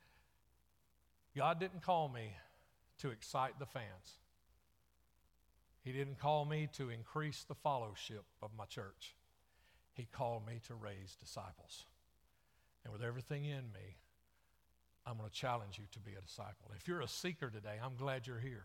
God 1.34 1.58
didn't 1.58 1.82
call 1.82 2.08
me 2.08 2.32
to 2.98 3.10
excite 3.10 3.58
the 3.58 3.66
fans. 3.66 4.18
He 5.82 5.92
didn't 5.92 6.18
call 6.18 6.44
me 6.44 6.68
to 6.74 6.90
increase 6.90 7.44
the 7.44 7.54
fellowship 7.54 8.24
of 8.42 8.50
my 8.58 8.64
church. 8.64 9.14
He 9.94 10.06
called 10.10 10.46
me 10.46 10.60
to 10.66 10.74
raise 10.74 11.16
disciples. 11.18 11.84
And 12.84 12.92
with 12.92 13.02
everything 13.02 13.44
in 13.44 13.72
me, 13.72 13.96
I'm 15.06 15.16
going 15.16 15.28
to 15.28 15.34
challenge 15.34 15.78
you 15.78 15.84
to 15.92 16.00
be 16.00 16.12
a 16.12 16.20
disciple. 16.20 16.70
If 16.76 16.88
you're 16.88 17.00
a 17.00 17.08
seeker 17.08 17.48
today, 17.48 17.76
I'm 17.82 17.94
glad 17.96 18.26
you're 18.26 18.40
here. 18.40 18.64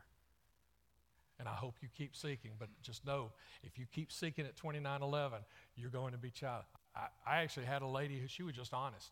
And 1.39 1.47
I 1.47 1.53
hope 1.53 1.75
you 1.81 1.87
keep 1.95 2.15
seeking, 2.15 2.51
but 2.59 2.69
just 2.81 3.05
know 3.05 3.31
if 3.63 3.77
you 3.77 3.85
keep 3.91 4.11
seeking 4.11 4.45
at 4.45 4.55
2911, 4.55 5.39
you're 5.75 5.89
going 5.89 6.13
to 6.13 6.17
be 6.17 6.29
challenged. 6.29 6.67
I, 6.95 7.07
I 7.25 7.41
actually 7.41 7.65
had 7.65 7.81
a 7.81 7.87
lady 7.87 8.19
who 8.19 8.27
she 8.27 8.43
was 8.43 8.55
just 8.55 8.73
honest. 8.73 9.11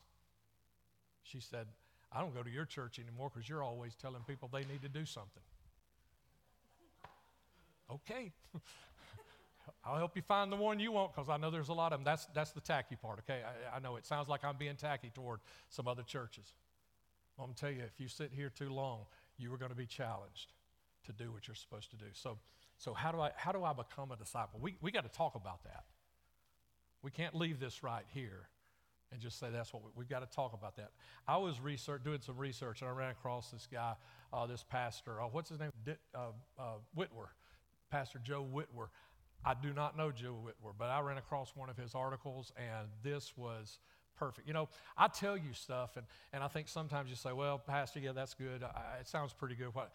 She 1.23 1.39
said, 1.39 1.67
I 2.11 2.21
don't 2.21 2.33
go 2.33 2.43
to 2.43 2.49
your 2.49 2.65
church 2.65 2.99
anymore 2.99 3.31
because 3.33 3.47
you're 3.47 3.63
always 3.63 3.95
telling 3.95 4.21
people 4.27 4.49
they 4.51 4.61
need 4.61 4.81
to 4.83 4.89
do 4.89 5.05
something. 5.05 5.43
Okay. 7.91 8.31
I'll 9.85 9.97
help 9.97 10.15
you 10.15 10.21
find 10.21 10.51
the 10.51 10.55
one 10.55 10.79
you 10.79 10.91
want 10.91 11.15
because 11.15 11.29
I 11.29 11.37
know 11.37 11.49
there's 11.51 11.69
a 11.69 11.73
lot 11.73 11.93
of 11.93 11.99
them. 11.99 12.05
That's, 12.05 12.27
that's 12.33 12.51
the 12.51 12.61
tacky 12.61 12.95
part, 12.95 13.19
okay? 13.19 13.41
I, 13.43 13.77
I 13.77 13.79
know 13.79 13.95
it 13.95 14.05
sounds 14.05 14.27
like 14.27 14.43
I'm 14.43 14.57
being 14.57 14.75
tacky 14.75 15.11
toward 15.13 15.39
some 15.69 15.87
other 15.87 16.03
churches. 16.03 16.53
I'm 17.39 17.45
going 17.45 17.55
to 17.55 17.61
tell 17.61 17.71
you, 17.71 17.83
if 17.83 17.99
you 17.99 18.07
sit 18.07 18.31
here 18.33 18.49
too 18.49 18.69
long, 18.69 19.05
you 19.37 19.53
are 19.53 19.57
going 19.57 19.71
to 19.71 19.77
be 19.77 19.85
challenged 19.85 20.53
to 21.05 21.13
do 21.13 21.31
what 21.31 21.47
you're 21.47 21.55
supposed 21.55 21.89
to 21.91 21.97
do. 21.97 22.05
So, 22.13 22.37
so 22.77 22.93
how, 22.93 23.11
do 23.11 23.19
I, 23.19 23.31
how 23.35 23.51
do 23.51 23.63
I 23.63 23.73
become 23.73 24.11
a 24.11 24.17
disciple? 24.17 24.59
We, 24.61 24.75
we 24.81 24.91
got 24.91 25.03
to 25.03 25.17
talk 25.17 25.35
about 25.35 25.63
that. 25.63 25.85
We 27.01 27.11
can't 27.11 27.33
leave 27.33 27.59
this 27.59 27.81
right 27.81 28.03
here 28.13 28.49
and 29.11 29.21
just 29.21 29.39
say 29.39 29.47
that's 29.51 29.73
what 29.73 29.83
we, 29.83 29.89
we've 29.95 30.09
got 30.09 30.19
to 30.29 30.35
talk 30.35 30.53
about 30.53 30.75
that. 30.75 30.91
I 31.27 31.37
was 31.37 31.59
research, 31.61 32.03
doing 32.03 32.19
some 32.21 32.37
research 32.37 32.81
and 32.81 32.89
I 32.89 32.93
ran 32.93 33.11
across 33.11 33.51
this 33.51 33.67
guy, 33.71 33.93
uh, 34.33 34.45
this 34.45 34.63
pastor. 34.69 35.21
Uh, 35.21 35.27
what's 35.31 35.49
his 35.49 35.59
name? 35.59 35.71
D- 35.85 35.93
uh, 36.13 36.31
uh, 36.59 36.63
Whitwer, 36.95 37.29
Pastor 37.89 38.19
Joe 38.21 38.43
Whitwer. 38.43 38.89
I 39.45 39.53
do 39.53 39.73
not 39.73 39.97
know 39.97 40.11
Joe 40.11 40.35
Whitwer, 40.43 40.73
but 40.77 40.89
I 40.89 40.99
ran 40.99 41.17
across 41.17 41.55
one 41.55 41.69
of 41.69 41.77
his 41.77 41.95
articles, 41.95 42.51
and 42.57 42.89
this 43.01 43.37
was 43.37 43.79
perfect. 44.19 44.47
You 44.47 44.53
know, 44.53 44.67
I 44.97 45.07
tell 45.07 45.37
you 45.37 45.53
stuff, 45.53 45.95
and, 45.95 46.05
and 46.33 46.43
I 46.43 46.47
think 46.47 46.67
sometimes 46.67 47.09
you 47.09 47.15
say, 47.15 47.31
well, 47.31 47.57
Pastor, 47.57 47.99
yeah, 47.99 48.11
that's 48.11 48.33
good. 48.33 48.63
I, 48.63 48.99
it 48.99 49.07
sounds 49.07 49.33
pretty 49.33 49.55
good. 49.55 49.73
What, 49.73 49.93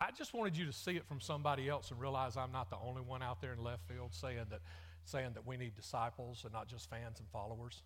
I 0.00 0.10
just 0.10 0.34
wanted 0.34 0.56
you 0.56 0.66
to 0.66 0.72
see 0.72 0.92
it 0.92 1.06
from 1.06 1.20
somebody 1.20 1.68
else 1.68 1.90
and 1.90 2.00
realize 2.00 2.36
I'm 2.36 2.52
not 2.52 2.70
the 2.70 2.76
only 2.84 3.02
one 3.02 3.22
out 3.22 3.40
there 3.40 3.52
in 3.52 3.62
left 3.62 3.88
field 3.88 4.14
saying 4.14 4.46
that, 4.50 4.60
saying 5.04 5.30
that 5.34 5.46
we 5.46 5.56
need 5.56 5.74
disciples 5.74 6.42
and 6.44 6.52
not 6.52 6.68
just 6.68 6.88
fans 6.90 7.18
and 7.18 7.28
followers, 7.30 7.82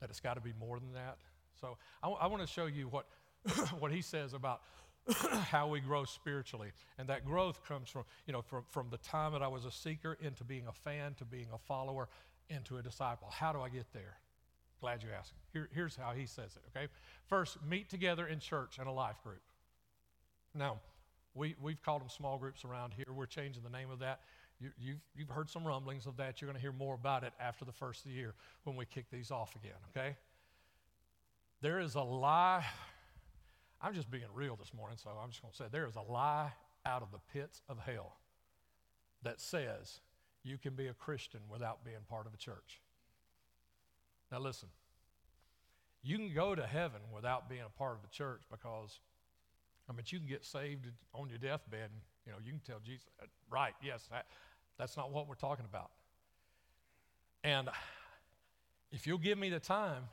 that 0.00 0.10
it's 0.10 0.20
got 0.20 0.34
to 0.34 0.40
be 0.40 0.52
more 0.60 0.78
than 0.78 0.92
that. 0.92 1.16
So 1.60 1.78
I, 2.02 2.08
I 2.08 2.26
want 2.26 2.42
to 2.42 2.48
show 2.48 2.66
you 2.66 2.88
what, 2.88 3.06
what 3.78 3.90
he 3.90 4.02
says 4.02 4.34
about 4.34 4.60
how 5.50 5.68
we 5.68 5.80
grow 5.80 6.04
spiritually. 6.04 6.70
And 6.98 7.08
that 7.08 7.24
growth 7.24 7.64
comes 7.66 7.88
from, 7.88 8.04
you 8.26 8.32
know, 8.32 8.42
from, 8.42 8.64
from 8.68 8.88
the 8.90 8.98
time 8.98 9.32
that 9.32 9.42
I 9.42 9.48
was 9.48 9.64
a 9.64 9.70
seeker 9.70 10.18
into 10.20 10.44
being 10.44 10.66
a 10.68 10.72
fan 10.72 11.14
to 11.14 11.24
being 11.24 11.48
a 11.52 11.58
follower 11.58 12.08
into 12.50 12.76
a 12.78 12.82
disciple. 12.82 13.28
How 13.30 13.52
do 13.52 13.60
I 13.60 13.68
get 13.68 13.92
there? 13.92 14.18
Glad 14.80 15.02
you 15.02 15.08
asked. 15.16 15.32
Here, 15.52 15.68
here's 15.72 15.96
how 15.96 16.12
he 16.12 16.26
says 16.26 16.56
it, 16.56 16.62
okay? 16.76 16.88
First, 17.26 17.58
meet 17.68 17.90
together 17.90 18.26
in 18.26 18.38
church 18.38 18.78
in 18.80 18.86
a 18.86 18.92
life 18.92 19.16
group. 19.22 19.42
Now, 20.54 20.80
we, 21.34 21.56
we've 21.60 21.82
called 21.82 22.02
them 22.02 22.08
small 22.08 22.38
groups 22.38 22.64
around 22.64 22.94
here. 22.94 23.06
We're 23.12 23.26
changing 23.26 23.62
the 23.62 23.70
name 23.70 23.90
of 23.90 23.98
that. 24.00 24.20
You, 24.60 24.68
have 24.68 24.74
you've, 24.80 25.00
you've 25.16 25.28
heard 25.28 25.48
some 25.48 25.66
rumblings 25.66 26.06
of 26.06 26.16
that. 26.16 26.40
You're 26.40 26.46
going 26.46 26.56
to 26.56 26.62
hear 26.62 26.72
more 26.72 26.94
about 26.94 27.24
it 27.24 27.32
after 27.40 27.64
the 27.64 27.72
first 27.72 28.04
of 28.04 28.10
the 28.10 28.16
year 28.16 28.34
when 28.64 28.76
we 28.76 28.86
kick 28.86 29.06
these 29.10 29.30
off 29.30 29.54
again, 29.56 29.78
okay? 29.90 30.16
There 31.60 31.80
is 31.80 31.94
a 31.96 32.02
lie 32.02 32.64
I'm 33.80 33.94
just 33.94 34.10
being 34.10 34.24
real 34.34 34.56
this 34.56 34.74
morning, 34.74 34.98
so 35.00 35.10
I'm 35.22 35.30
just 35.30 35.40
going 35.40 35.52
to 35.52 35.56
say 35.56 35.64
there 35.70 35.86
is 35.86 35.96
a 35.96 36.00
lie 36.00 36.52
out 36.84 37.02
of 37.02 37.12
the 37.12 37.20
pits 37.32 37.62
of 37.68 37.78
hell 37.78 38.16
that 39.22 39.40
says 39.40 40.00
you 40.42 40.58
can 40.58 40.74
be 40.74 40.88
a 40.88 40.94
Christian 40.94 41.40
without 41.48 41.84
being 41.84 41.98
part 42.08 42.26
of 42.26 42.34
a 42.34 42.36
church. 42.36 42.80
Now, 44.30 44.40
listen, 44.40 44.68
you 46.02 46.16
can 46.16 46.32
go 46.34 46.54
to 46.54 46.66
heaven 46.66 47.00
without 47.14 47.48
being 47.48 47.62
a 47.66 47.78
part 47.78 47.96
of 47.96 48.02
the 48.02 48.08
church 48.08 48.42
because, 48.50 49.00
I 49.88 49.92
mean, 49.92 50.04
you 50.06 50.18
can 50.18 50.28
get 50.28 50.44
saved 50.44 50.86
on 51.14 51.28
your 51.28 51.38
deathbed 51.38 51.90
and, 51.90 52.00
you 52.26 52.32
know, 52.32 52.38
you 52.44 52.52
can 52.52 52.60
tell 52.60 52.78
Jesus, 52.84 53.06
uh, 53.22 53.26
right, 53.50 53.74
yes, 53.82 54.06
that, 54.10 54.26
that's 54.78 54.96
not 54.96 55.10
what 55.10 55.28
we're 55.28 55.34
talking 55.34 55.64
about. 55.64 55.90
And 57.42 57.68
if 58.92 59.06
you'll 59.06 59.18
give 59.18 59.38
me 59.38 59.48
the 59.48 59.60
time, 59.60 60.04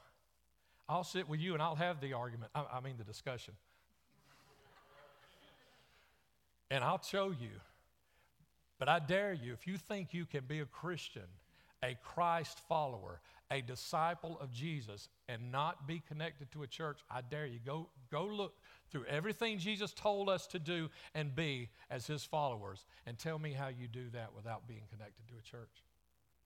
I'll 0.88 1.04
sit 1.04 1.28
with 1.28 1.39
you 1.39 1.54
and 1.54 1.62
I'll 1.62 1.75
have 1.75 1.99
the 1.99 2.13
argument, 2.13 2.51
I, 2.56 2.65
I 2.73 2.80
mean, 2.80 2.95
the 2.97 3.04
discussion. 3.04 3.54
and 6.71 6.84
I'll 6.84 7.01
show 7.01 7.28
you. 7.30 7.51
But 8.78 8.89
I 8.89 8.99
dare 8.99 9.34
you, 9.34 9.54
if 9.54 9.67
you 9.67 9.78
think 9.78 10.13
you 10.13 10.25
can 10.25 10.43
be 10.45 10.60
a 10.60 10.65
Christian, 10.65 11.23
a 11.86 11.95
Christ 12.04 12.60
follower, 12.67 13.19
a 13.52 13.62
disciple 13.62 14.39
of 14.41 14.52
Jesus, 14.52 15.10
and 15.30 15.52
not 15.52 15.88
be 15.88 16.02
connected 16.08 16.52
to 16.52 16.63
a 16.63 16.67
church, 16.67 17.00
I 17.12 17.21
dare 17.21 17.45
you, 17.45 17.60
go, 17.63 17.89
go 18.12 18.26
look 18.26 18.56
through 18.89 19.06
everything 19.06 19.60
Jesus 19.60 19.93
told 19.93 20.30
us 20.30 20.48
to 20.48 20.60
do 20.60 20.89
and 21.13 21.36
be 21.36 21.69
as 21.91 22.08
his 22.08 22.24
followers 22.24 22.86
and 23.06 23.19
tell 23.19 23.38
me 23.38 23.54
how 23.54 23.67
you 23.67 23.88
do 23.88 24.10
that 24.13 24.34
without 24.36 24.67
being 24.67 24.82
connected 24.91 25.28
to 25.28 25.36
a 25.38 25.43
church. 25.43 25.84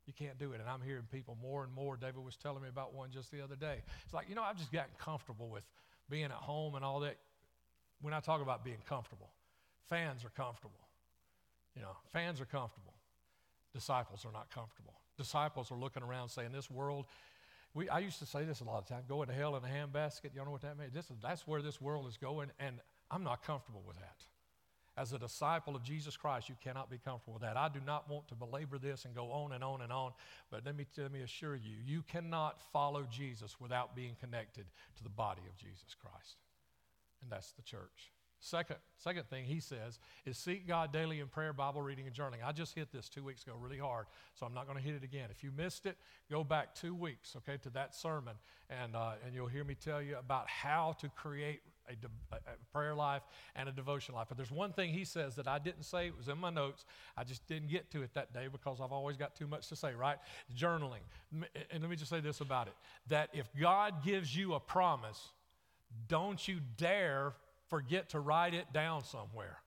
You 0.06 0.13
can't 0.13 0.38
do 0.39 0.52
it. 0.54 0.60
And 0.60 0.67
I'm 0.67 0.82
hearing 0.82 1.04
people 1.12 1.38
more 1.41 1.63
and 1.63 1.73
more. 1.73 1.95
David 1.95 2.25
was 2.25 2.36
telling 2.36 2.63
me 2.63 2.67
about 2.67 2.93
one 2.93 3.12
just 3.12 3.32
the 3.32 3.41
other 3.41 3.56
day. 3.56 3.84
It's 4.04 4.13
like, 4.13 4.28
you 4.28 4.36
know, 4.36 4.41
I've 4.41 4.58
just 4.58 4.71
gotten 4.71 4.91
comfortable 4.97 5.49
with 5.49 5.63
being 6.10 6.25
at 6.25 6.32
home 6.32 6.75
and 6.75 6.84
all 6.84 6.99
that. 7.02 7.17
When 8.02 8.13
I 8.13 8.19
talk 8.19 8.41
about 8.41 8.65
being 8.65 8.82
comfortable, 8.88 9.30
fans 9.88 10.25
are 10.25 10.30
comfortable. 10.30 10.80
You 11.75 11.84
know, 11.84 11.95
fans 12.12 12.41
are 12.41 12.45
comfortable. 12.45 12.93
Disciples 13.73 14.25
are 14.25 14.32
not 14.32 14.49
comfortable. 14.49 14.95
Disciples 15.19 15.69
are 15.69 15.77
looking 15.77 16.01
around 16.01 16.29
saying, 16.29 16.53
This 16.53 16.71
world, 16.71 17.05
we, 17.73 17.89
I 17.89 17.99
used 17.99 18.19
to 18.19 18.25
say 18.25 18.45
this 18.45 18.62
a 18.62 18.63
lot 18.63 18.77
of 18.77 18.88
times 18.88 19.03
going 19.08 19.27
to 19.27 19.34
hell 19.34 19.58
in 19.58 19.63
a 19.63 19.67
handbasket. 19.67 20.34
You 20.34 20.45
know 20.45 20.51
what 20.51 20.62
that 20.62 20.79
means? 20.79 20.93
This 20.93 21.12
is, 21.12 21.17
that's 21.21 21.45
where 21.45 21.62
this 21.62 21.82
world 21.82 22.08
is 22.08 22.15
going, 22.15 22.49
and 22.58 22.77
I'm 23.12 23.23
not 23.23 23.43
comfortable 23.43 23.84
with 23.86 23.97
that. 23.97 24.23
As 24.97 25.12
a 25.12 25.19
disciple 25.19 25.75
of 25.75 25.84
Jesus 25.84 26.15
Christ, 26.15 26.47
you 26.47 26.55
cannot 26.63 26.89
be 26.89 26.97
comfortable 26.97 27.34
with 27.34 27.43
that. 27.43 27.58
I 27.58 27.67
do 27.67 27.79
not 27.86 28.10
want 28.10 28.29
to 28.29 28.36
belabor 28.36 28.77
this 28.77 29.03
and 29.03 29.13
go 29.13 29.29
on 29.32 29.51
and 29.51 29.63
on 29.63 29.82
and 29.82 29.91
on, 29.91 30.13
but 30.49 30.65
let 30.65 30.75
me, 30.75 30.86
let 30.97 31.12
me 31.12 31.21
assure 31.21 31.55
you, 31.55 31.75
you 31.86 32.01
cannot 32.08 32.62
follow 32.71 33.05
Jesus 33.12 33.60
without 33.60 33.93
being 33.93 34.15
connected 34.21 34.65
to 34.95 35.03
the 35.03 35.10
body 35.10 35.41
of 35.49 35.58
Jesus 35.58 35.95
Christ. 36.01 36.38
And 37.21 37.29
that's 37.29 37.51
the 37.51 37.62
church. 37.62 38.12
Second, 38.41 38.78
second 38.97 39.30
thing 39.30 39.43
he 39.43 39.60
says 39.60 39.99
is 40.25 40.38
seek 40.38 40.65
God 40.65 40.93
daily 40.93 41.19
in 41.19 41.28
prayer, 41.28 41.52
Bible 41.52 41.82
reading, 41.82 42.08
and 42.08 42.15
journaling. 42.15 42.45
I 42.45 42.54
just 42.54 42.73
hit 42.73 42.91
this 42.91 43.10
two 43.10 43.23
weeks 43.23 43.43
ago 43.43 43.54
really 43.60 43.78
hard, 43.78 44.06
so 44.34 44.45
I'm 44.45 44.54
not 44.54 44.65
going 44.65 44.78
to 44.78 44.84
hit 44.84 44.95
it 44.95 45.04
again. 45.04 45.28
If 45.30 45.43
you 45.43 45.52
missed 45.56 45.86
it, 45.86 45.97
go 46.32 46.45
back 46.45 46.73
two 46.73 46.95
weeks, 46.95 47.36
okay, 47.38 47.58
to 47.63 47.69
that 47.71 47.93
sermon, 47.93 48.36
and, 48.69 48.95
uh, 48.95 49.13
and 49.25 49.36
you'll 49.36 49.47
hear 49.47 49.65
me 49.65 49.75
tell 49.75 50.02
you 50.02 50.17
about 50.17 50.47
how 50.47 50.95
to 51.02 51.10
create 51.10 51.60
a, 51.89 51.95
de- 51.95 52.08
a, 52.32 52.38
prayer 52.71 52.95
life 52.95 53.23
and 53.58 53.67
a 53.67 53.73
devotion 53.73 54.15
life. 54.15 54.28
But 54.30 54.38
there's 54.38 54.52
one 54.52 54.71
thing 54.71 54.93
he 54.93 55.04
says 55.04 55.36
that 55.36 55.47
I 55.47 55.60
didn't 55.60 55.84
say, 55.84 56.08
it 56.08 56.17
was 56.17 56.30
in 56.30 56.38
my 56.38 56.49
notes. 56.49 56.86
I 57.17 57.25
just 57.25 57.45
didn't 57.47 57.69
get 57.69 57.91
to 57.91 58.04
it 58.04 58.13
that 58.13 58.34
day 58.34 58.47
because 58.49 58.80
I've 58.80 58.93
always 58.93 59.17
got 59.17 59.36
too 59.36 59.47
much 59.47 59.67
to 59.67 59.75
say, 59.75 59.93
right? 59.95 60.17
Journaling. 60.58 61.04
And 61.71 61.82
let 61.82 61.89
me 61.89 61.97
just 61.97 62.10
say 62.10 62.21
this 62.21 62.39
about 62.39 62.67
it 62.67 62.73
that 63.08 63.30
if 63.34 63.49
God 63.60 64.04
gives 64.04 64.34
you 64.34 64.54
a 64.54 64.60
promise, 64.62 65.30
don't 66.08 66.47
you 66.47 66.60
dare 66.78 67.34
forget 67.69 68.10
to 68.10 68.19
write 68.19 68.53
it 68.53 68.71
down 68.73 69.03
somewhere. 69.03 69.58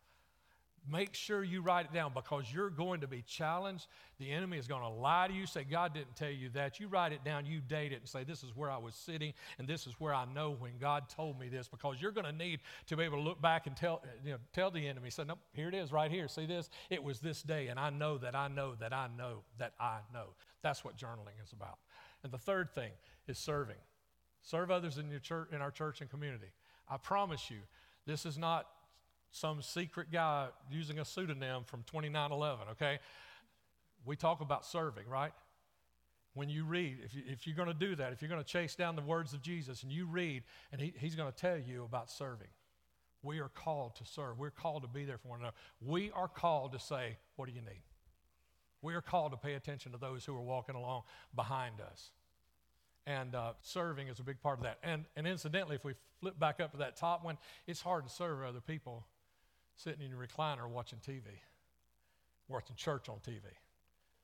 Make 0.90 1.14
sure 1.14 1.44
you 1.44 1.62
write 1.62 1.86
it 1.86 1.92
down 1.92 2.10
because 2.12 2.52
you're 2.52 2.68
going 2.68 3.02
to 3.02 3.06
be 3.06 3.22
challenged. 3.22 3.86
The 4.18 4.32
enemy 4.32 4.58
is 4.58 4.66
going 4.66 4.82
to 4.82 4.88
lie 4.88 5.28
to 5.28 5.32
you, 5.32 5.46
say, 5.46 5.62
God 5.62 5.94
didn't 5.94 6.16
tell 6.16 6.30
you 6.30 6.48
that. 6.50 6.80
You 6.80 6.88
write 6.88 7.12
it 7.12 7.22
down, 7.22 7.46
you 7.46 7.60
date 7.60 7.92
it, 7.92 8.00
and 8.00 8.08
say, 8.08 8.24
This 8.24 8.42
is 8.42 8.56
where 8.56 8.68
I 8.68 8.78
was 8.78 8.96
sitting, 8.96 9.32
and 9.58 9.68
this 9.68 9.86
is 9.86 9.94
where 10.00 10.12
I 10.12 10.24
know 10.24 10.56
when 10.58 10.78
God 10.80 11.08
told 11.08 11.38
me 11.38 11.48
this 11.48 11.68
because 11.68 12.02
you're 12.02 12.10
going 12.10 12.26
to 12.26 12.32
need 12.32 12.60
to 12.86 12.96
be 12.96 13.04
able 13.04 13.18
to 13.18 13.22
look 13.22 13.40
back 13.40 13.68
and 13.68 13.76
tell, 13.76 14.02
you 14.24 14.32
know, 14.32 14.38
tell 14.52 14.72
the 14.72 14.88
enemy, 14.88 15.10
say, 15.10 15.22
Nope, 15.24 15.38
here 15.52 15.68
it 15.68 15.74
is 15.74 15.92
right 15.92 16.10
here. 16.10 16.26
See 16.26 16.46
this? 16.46 16.68
It 16.90 17.02
was 17.02 17.20
this 17.20 17.42
day, 17.42 17.68
and 17.68 17.78
I 17.78 17.90
know 17.90 18.18
that 18.18 18.34
I 18.34 18.48
know 18.48 18.74
that 18.80 18.92
I 18.92 19.06
know 19.16 19.44
that 19.58 19.74
I 19.78 19.98
know. 20.12 20.30
That's 20.62 20.84
what 20.84 20.96
journaling 20.96 21.40
is 21.44 21.52
about. 21.52 21.78
And 22.24 22.32
the 22.32 22.38
third 22.38 22.70
thing 22.70 22.90
is 23.28 23.38
serving. 23.38 23.76
Serve 24.42 24.72
others 24.72 24.98
in, 24.98 25.10
your 25.10 25.20
church, 25.20 25.48
in 25.52 25.62
our 25.62 25.70
church 25.70 26.00
and 26.00 26.10
community. 26.10 26.48
I 26.88 26.96
promise 26.96 27.50
you, 27.50 27.58
this 28.06 28.26
is 28.26 28.38
not 28.38 28.66
some 29.30 29.62
secret 29.62 30.12
guy 30.12 30.48
using 30.70 30.98
a 30.98 31.04
pseudonym 31.04 31.64
from 31.64 31.82
2911, 31.84 32.68
okay? 32.72 32.98
We 34.04 34.16
talk 34.16 34.40
about 34.40 34.66
serving, 34.66 35.08
right? 35.08 35.32
When 36.34 36.48
you 36.48 36.64
read, 36.64 36.98
if, 37.04 37.14
you, 37.14 37.22
if 37.26 37.46
you're 37.46 37.56
going 37.56 37.68
to 37.68 37.74
do 37.74 37.94
that, 37.96 38.12
if 38.12 38.20
you're 38.20 38.28
going 38.28 38.42
to 38.42 38.48
chase 38.48 38.74
down 38.74 38.96
the 38.96 39.02
words 39.02 39.32
of 39.32 39.42
Jesus 39.42 39.82
and 39.82 39.92
you 39.92 40.06
read, 40.06 40.42
and 40.70 40.80
he, 40.80 40.92
he's 40.98 41.14
going 41.14 41.30
to 41.30 41.36
tell 41.36 41.58
you 41.58 41.84
about 41.84 42.10
serving. 42.10 42.48
We 43.22 43.38
are 43.38 43.48
called 43.48 43.96
to 43.96 44.04
serve. 44.04 44.38
We're 44.38 44.50
called 44.50 44.82
to 44.82 44.88
be 44.88 45.04
there 45.04 45.18
for 45.18 45.28
one 45.28 45.40
another. 45.40 45.54
We 45.80 46.10
are 46.10 46.28
called 46.28 46.72
to 46.72 46.80
say, 46.80 47.16
What 47.36 47.48
do 47.48 47.54
you 47.54 47.60
need? 47.60 47.82
We 48.82 48.94
are 48.94 49.00
called 49.00 49.30
to 49.30 49.38
pay 49.38 49.54
attention 49.54 49.92
to 49.92 49.98
those 49.98 50.24
who 50.24 50.34
are 50.34 50.42
walking 50.42 50.74
along 50.74 51.02
behind 51.34 51.80
us. 51.80 52.10
And 53.06 53.34
uh, 53.34 53.52
serving 53.62 54.08
is 54.08 54.20
a 54.20 54.22
big 54.22 54.40
part 54.40 54.58
of 54.58 54.64
that. 54.64 54.78
And, 54.82 55.04
and 55.16 55.26
incidentally, 55.26 55.74
if 55.74 55.84
we 55.84 55.94
flip 56.20 56.38
back 56.38 56.60
up 56.60 56.70
to 56.72 56.78
that 56.78 56.96
top 56.96 57.24
one, 57.24 57.36
it's 57.66 57.80
hard 57.80 58.06
to 58.06 58.12
serve 58.12 58.42
other 58.42 58.60
people 58.60 59.06
sitting 59.74 60.02
in 60.02 60.10
your 60.10 60.20
recliner 60.20 60.68
watching 60.68 61.00
TV, 61.00 61.22
watching 62.48 62.76
church 62.76 63.08
on 63.08 63.16
TV. 63.16 63.42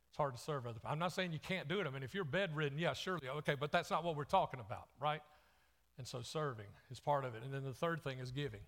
It's 0.09 0.17
hard 0.17 0.37
to 0.37 0.43
serve 0.43 0.67
other 0.67 0.75
people. 0.75 0.91
I'm 0.91 0.99
not 0.99 1.13
saying 1.13 1.33
you 1.33 1.41
can't 1.41 1.69
do 1.69 1.81
it. 1.81 1.87
I 1.87 1.91
mean, 1.91 2.03
if 2.03 2.15
you're 2.15 2.25
bedridden, 2.25 2.79
yeah, 2.79 2.93
surely, 2.93 3.29
okay, 3.29 3.57
but 3.59 3.73
that's 3.73 3.91
not 3.91 4.05
what 4.05 4.17
we're 4.17 4.25
talking 4.25 4.61
about, 4.61 4.87
right? 5.01 5.21
And 5.99 6.07
so 6.07 6.23
serving 6.23 6.67
is 6.91 7.01
part 7.01 7.25
of 7.25 7.35
it. 7.35 7.43
And 7.45 7.53
then 7.53 7.65
the 7.65 7.75
third 7.75 8.03
thing 8.03 8.21
is 8.21 8.31
giving. 8.31 8.61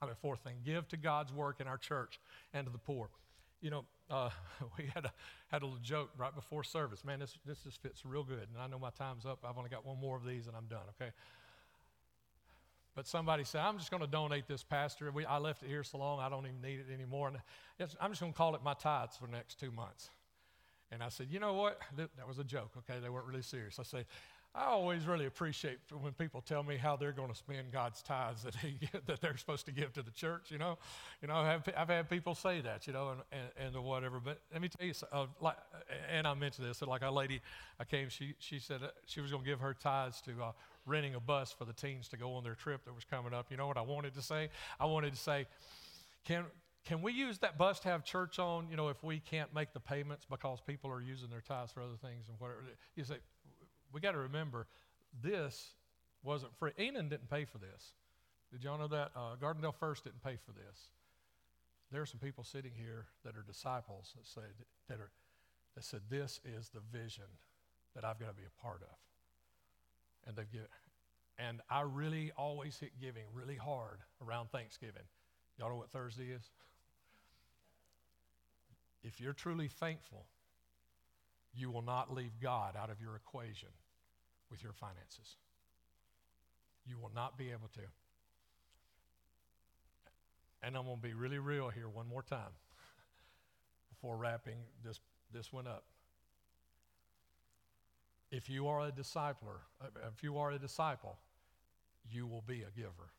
I 0.00 0.06
mean, 0.06 0.14
fourth 0.20 0.40
thing, 0.40 0.56
give 0.64 0.88
to 0.88 0.96
God's 0.96 1.32
work 1.32 1.60
in 1.60 1.66
our 1.66 1.76
church 1.76 2.18
and 2.54 2.66
to 2.66 2.72
the 2.72 2.78
poor. 2.78 3.10
You 3.60 3.70
know, 3.70 3.84
uh, 4.10 4.30
we 4.78 4.86
had 4.94 5.04
a, 5.04 5.12
had 5.48 5.62
a 5.62 5.64
little 5.64 5.80
joke 5.80 6.10
right 6.16 6.34
before 6.34 6.64
service. 6.64 7.04
Man, 7.04 7.20
this, 7.20 7.36
this 7.44 7.58
just 7.60 7.82
fits 7.82 8.04
real 8.04 8.24
good. 8.24 8.46
And 8.52 8.60
I 8.60 8.66
know 8.66 8.78
my 8.78 8.90
time's 8.90 9.26
up. 9.26 9.44
I've 9.44 9.58
only 9.58 9.70
got 9.70 9.84
one 9.84 10.00
more 10.00 10.16
of 10.16 10.24
these 10.24 10.46
and 10.46 10.56
I'm 10.56 10.66
done, 10.66 10.84
okay? 11.00 11.10
But 12.94 13.06
somebody 13.06 13.44
said, 13.44 13.60
I'm 13.60 13.78
just 13.78 13.92
going 13.92 14.02
to 14.02 14.08
donate 14.08 14.48
this, 14.48 14.64
Pastor. 14.64 15.10
We, 15.12 15.24
I 15.24 15.38
left 15.38 15.62
it 15.62 15.68
here 15.68 15.84
so 15.84 15.98
long, 15.98 16.18
I 16.18 16.28
don't 16.28 16.44
even 16.46 16.60
need 16.60 16.80
it 16.80 16.92
anymore. 16.92 17.28
And 17.28 17.36
I'm 18.00 18.10
just 18.10 18.20
going 18.20 18.32
to 18.32 18.36
call 18.36 18.56
it 18.56 18.62
my 18.64 18.74
tithes 18.74 19.16
for 19.16 19.26
the 19.26 19.32
next 19.32 19.60
two 19.60 19.70
months. 19.70 20.10
And 20.90 21.02
I 21.02 21.08
said, 21.08 21.28
you 21.30 21.38
know 21.38 21.52
what? 21.52 21.78
That 21.96 22.26
was 22.26 22.38
a 22.38 22.44
joke, 22.44 22.72
okay? 22.78 22.98
They 23.00 23.08
weren't 23.08 23.26
really 23.26 23.42
serious. 23.42 23.78
I 23.78 23.82
said, 23.82 24.06
I 24.54 24.64
always 24.64 25.06
really 25.06 25.26
appreciate 25.26 25.78
when 26.00 26.12
people 26.12 26.40
tell 26.40 26.62
me 26.62 26.76
how 26.76 26.96
they're 26.96 27.12
going 27.12 27.28
to 27.28 27.34
spend 27.34 27.70
God's 27.70 28.02
tithes 28.02 28.42
that, 28.42 28.54
he, 28.56 28.78
that 29.06 29.20
they're 29.20 29.36
supposed 29.36 29.66
to 29.66 29.72
give 29.72 29.92
to 29.92 30.02
the 30.02 30.10
church. 30.10 30.50
You 30.50 30.58
know, 30.58 30.78
you 31.22 31.28
know, 31.28 31.34
I've, 31.34 31.68
I've 31.76 31.88
had 31.88 32.08
people 32.08 32.34
say 32.34 32.60
that, 32.62 32.86
you 32.86 32.92
know, 32.92 33.10
and, 33.10 33.42
and, 33.56 33.76
and 33.76 33.84
whatever. 33.84 34.20
But 34.20 34.40
let 34.52 34.62
me 34.62 34.68
tell 34.68 34.86
you, 34.86 34.94
uh, 35.12 35.26
like, 35.40 35.56
and 36.10 36.26
I 36.26 36.34
mentioned 36.34 36.66
this. 36.66 36.82
Like 36.82 37.02
a 37.02 37.10
lady, 37.10 37.40
I 37.78 37.84
came. 37.84 38.08
She 38.08 38.34
she 38.38 38.58
said 38.58 38.82
uh, 38.82 38.88
she 39.06 39.20
was 39.20 39.30
going 39.30 39.44
to 39.44 39.48
give 39.48 39.60
her 39.60 39.74
tithes 39.74 40.20
to 40.22 40.30
uh, 40.42 40.52
renting 40.86 41.14
a 41.14 41.20
bus 41.20 41.52
for 41.52 41.64
the 41.64 41.72
teens 41.72 42.08
to 42.08 42.16
go 42.16 42.32
on 42.34 42.42
their 42.42 42.54
trip 42.54 42.84
that 42.86 42.94
was 42.94 43.04
coming 43.04 43.34
up. 43.34 43.46
You 43.50 43.58
know 43.58 43.66
what 43.66 43.76
I 43.76 43.82
wanted 43.82 44.14
to 44.14 44.22
say? 44.22 44.48
I 44.80 44.86
wanted 44.86 45.12
to 45.12 45.18
say, 45.18 45.46
can 46.24 46.44
can 46.88 47.02
we 47.02 47.12
use 47.12 47.38
that 47.40 47.58
bus 47.58 47.80
to 47.80 47.88
have 47.88 48.02
church 48.02 48.38
on? 48.38 48.68
You 48.70 48.76
know, 48.76 48.88
if 48.88 49.04
we 49.04 49.20
can't 49.20 49.54
make 49.54 49.74
the 49.74 49.80
payments 49.80 50.24
because 50.28 50.60
people 50.66 50.90
are 50.90 51.02
using 51.02 51.28
their 51.28 51.42
tithes 51.42 51.70
for 51.70 51.82
other 51.82 51.96
things 52.00 52.28
and 52.28 52.40
whatever. 52.40 52.62
You 52.96 53.04
say 53.04 53.16
we 53.92 54.00
got 54.00 54.12
to 54.12 54.18
remember 54.18 54.66
this 55.22 55.74
wasn't 56.22 56.54
free. 56.56 56.72
Enon 56.78 57.08
didn't 57.08 57.30
pay 57.30 57.44
for 57.44 57.58
this. 57.58 57.92
Did 58.52 58.64
y'all 58.64 58.78
know 58.78 58.88
that? 58.88 59.10
Uh, 59.14 59.36
Gardendale 59.40 59.74
First 59.74 60.04
didn't 60.04 60.22
pay 60.22 60.36
for 60.36 60.52
this. 60.52 60.88
There 61.90 62.02
are 62.02 62.06
some 62.06 62.20
people 62.20 62.44
sitting 62.44 62.72
here 62.76 63.06
that 63.24 63.36
are 63.36 63.42
disciples 63.42 64.12
that 64.16 64.26
said 64.26 64.52
that 64.88 65.00
are 65.00 65.10
that 65.74 65.84
said 65.84 66.00
this 66.10 66.40
is 66.44 66.70
the 66.70 66.80
vision 66.92 67.24
that 67.94 68.04
I've 68.04 68.18
got 68.18 68.28
to 68.28 68.34
be 68.34 68.42
a 68.42 68.62
part 68.62 68.82
of. 68.82 68.96
And 70.26 70.36
they've 70.36 70.50
given, 70.50 70.66
and 71.38 71.60
I 71.70 71.82
really 71.82 72.32
always 72.36 72.78
hit 72.78 72.90
giving 73.00 73.24
really 73.32 73.56
hard 73.56 73.98
around 74.26 74.50
Thanksgiving. 74.50 75.02
Y'all 75.58 75.70
know 75.70 75.76
what 75.76 75.90
Thursday 75.90 76.30
is? 76.30 76.50
If 79.02 79.20
you're 79.20 79.32
truly 79.32 79.68
thankful 79.68 80.24
you 81.58 81.70
will 81.70 81.82
not 81.82 82.14
leave 82.14 82.30
God 82.40 82.76
out 82.80 82.88
of 82.88 83.00
your 83.00 83.16
equation 83.16 83.68
with 84.50 84.62
your 84.62 84.72
finances. 84.72 85.36
You 86.86 86.96
will 86.98 87.10
not 87.14 87.36
be 87.36 87.50
able 87.50 87.68
to. 87.74 87.80
And 90.62 90.76
I'm 90.76 90.84
going 90.84 90.96
to 90.96 91.02
be 91.02 91.14
really 91.14 91.38
real 91.38 91.68
here 91.68 91.88
one 91.88 92.06
more 92.08 92.22
time 92.22 92.54
before 93.90 94.16
wrapping 94.16 94.58
this, 94.84 95.00
this 95.32 95.52
one 95.52 95.66
up. 95.66 95.84
If 98.30 98.48
you 98.48 98.68
are 98.68 98.86
a 98.86 98.92
discipler, 98.92 99.60
uh, 99.82 99.86
if 100.14 100.22
you 100.22 100.38
are 100.38 100.52
a 100.52 100.58
disciple, 100.58 101.18
you 102.10 102.26
will 102.26 102.44
be 102.46 102.62
a 102.62 102.70
giver. 102.76 103.10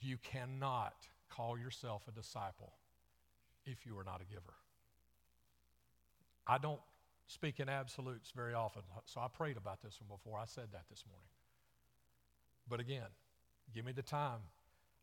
You 0.00 0.16
cannot 0.22 0.94
call 1.30 1.58
yourself 1.58 2.02
a 2.08 2.12
disciple 2.12 2.72
if 3.64 3.86
you 3.86 3.98
are 3.98 4.04
not 4.04 4.20
a 4.20 4.24
giver. 4.32 4.54
I 6.46 6.58
don't 6.58 6.80
speak 7.26 7.58
in 7.58 7.68
absolutes 7.68 8.30
very 8.30 8.54
often, 8.54 8.82
so 9.04 9.20
I 9.20 9.28
prayed 9.28 9.56
about 9.56 9.82
this 9.82 10.00
one 10.00 10.16
before 10.16 10.38
I 10.38 10.44
said 10.44 10.68
that 10.72 10.84
this 10.88 11.04
morning. 11.08 11.28
But 12.68 12.80
again, 12.80 13.08
give 13.74 13.84
me 13.84 13.92
the 13.92 14.02
time, 14.02 14.40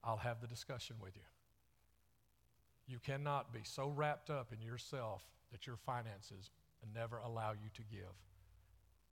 I'll 0.04 0.18
have 0.18 0.42
the 0.42 0.48
discussion 0.48 0.98
with 1.02 1.16
you. 1.16 1.24
You 2.88 3.00
cannot 3.00 3.54
be 3.54 3.62
so 3.64 3.88
wrapped 3.88 4.30
up 4.30 4.52
in 4.54 4.62
yourself 4.62 5.24
that 5.52 5.68
your 5.68 5.78
finances 5.78 6.52
never 6.94 7.18
allow 7.18 7.52
you 7.52 7.70
to 7.74 7.82
give 7.90 8.14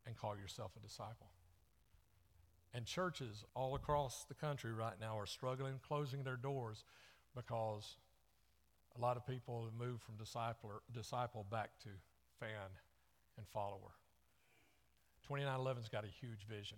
and 0.05 0.17
call 0.17 0.35
yourself 0.37 0.71
a 0.75 0.79
disciple. 0.79 1.31
And 2.73 2.85
churches 2.85 3.43
all 3.55 3.75
across 3.75 4.25
the 4.25 4.33
country 4.33 4.71
right 4.73 4.99
now 4.99 5.17
are 5.17 5.25
struggling, 5.25 5.79
closing 5.85 6.23
their 6.23 6.37
doors 6.37 6.83
because 7.35 7.97
a 8.97 9.01
lot 9.01 9.17
of 9.17 9.25
people 9.25 9.65
have 9.65 9.73
moved 9.73 10.01
from 10.01 10.15
disciple, 10.15 10.81
disciple 10.93 11.45
back 11.49 11.71
to 11.83 11.89
fan 12.41 12.73
and 13.37 13.47
follower. 13.53 13.93
2911's 15.29 15.87
got 15.87 16.03
a 16.03 16.07
huge 16.07 16.45
vision. 16.49 16.77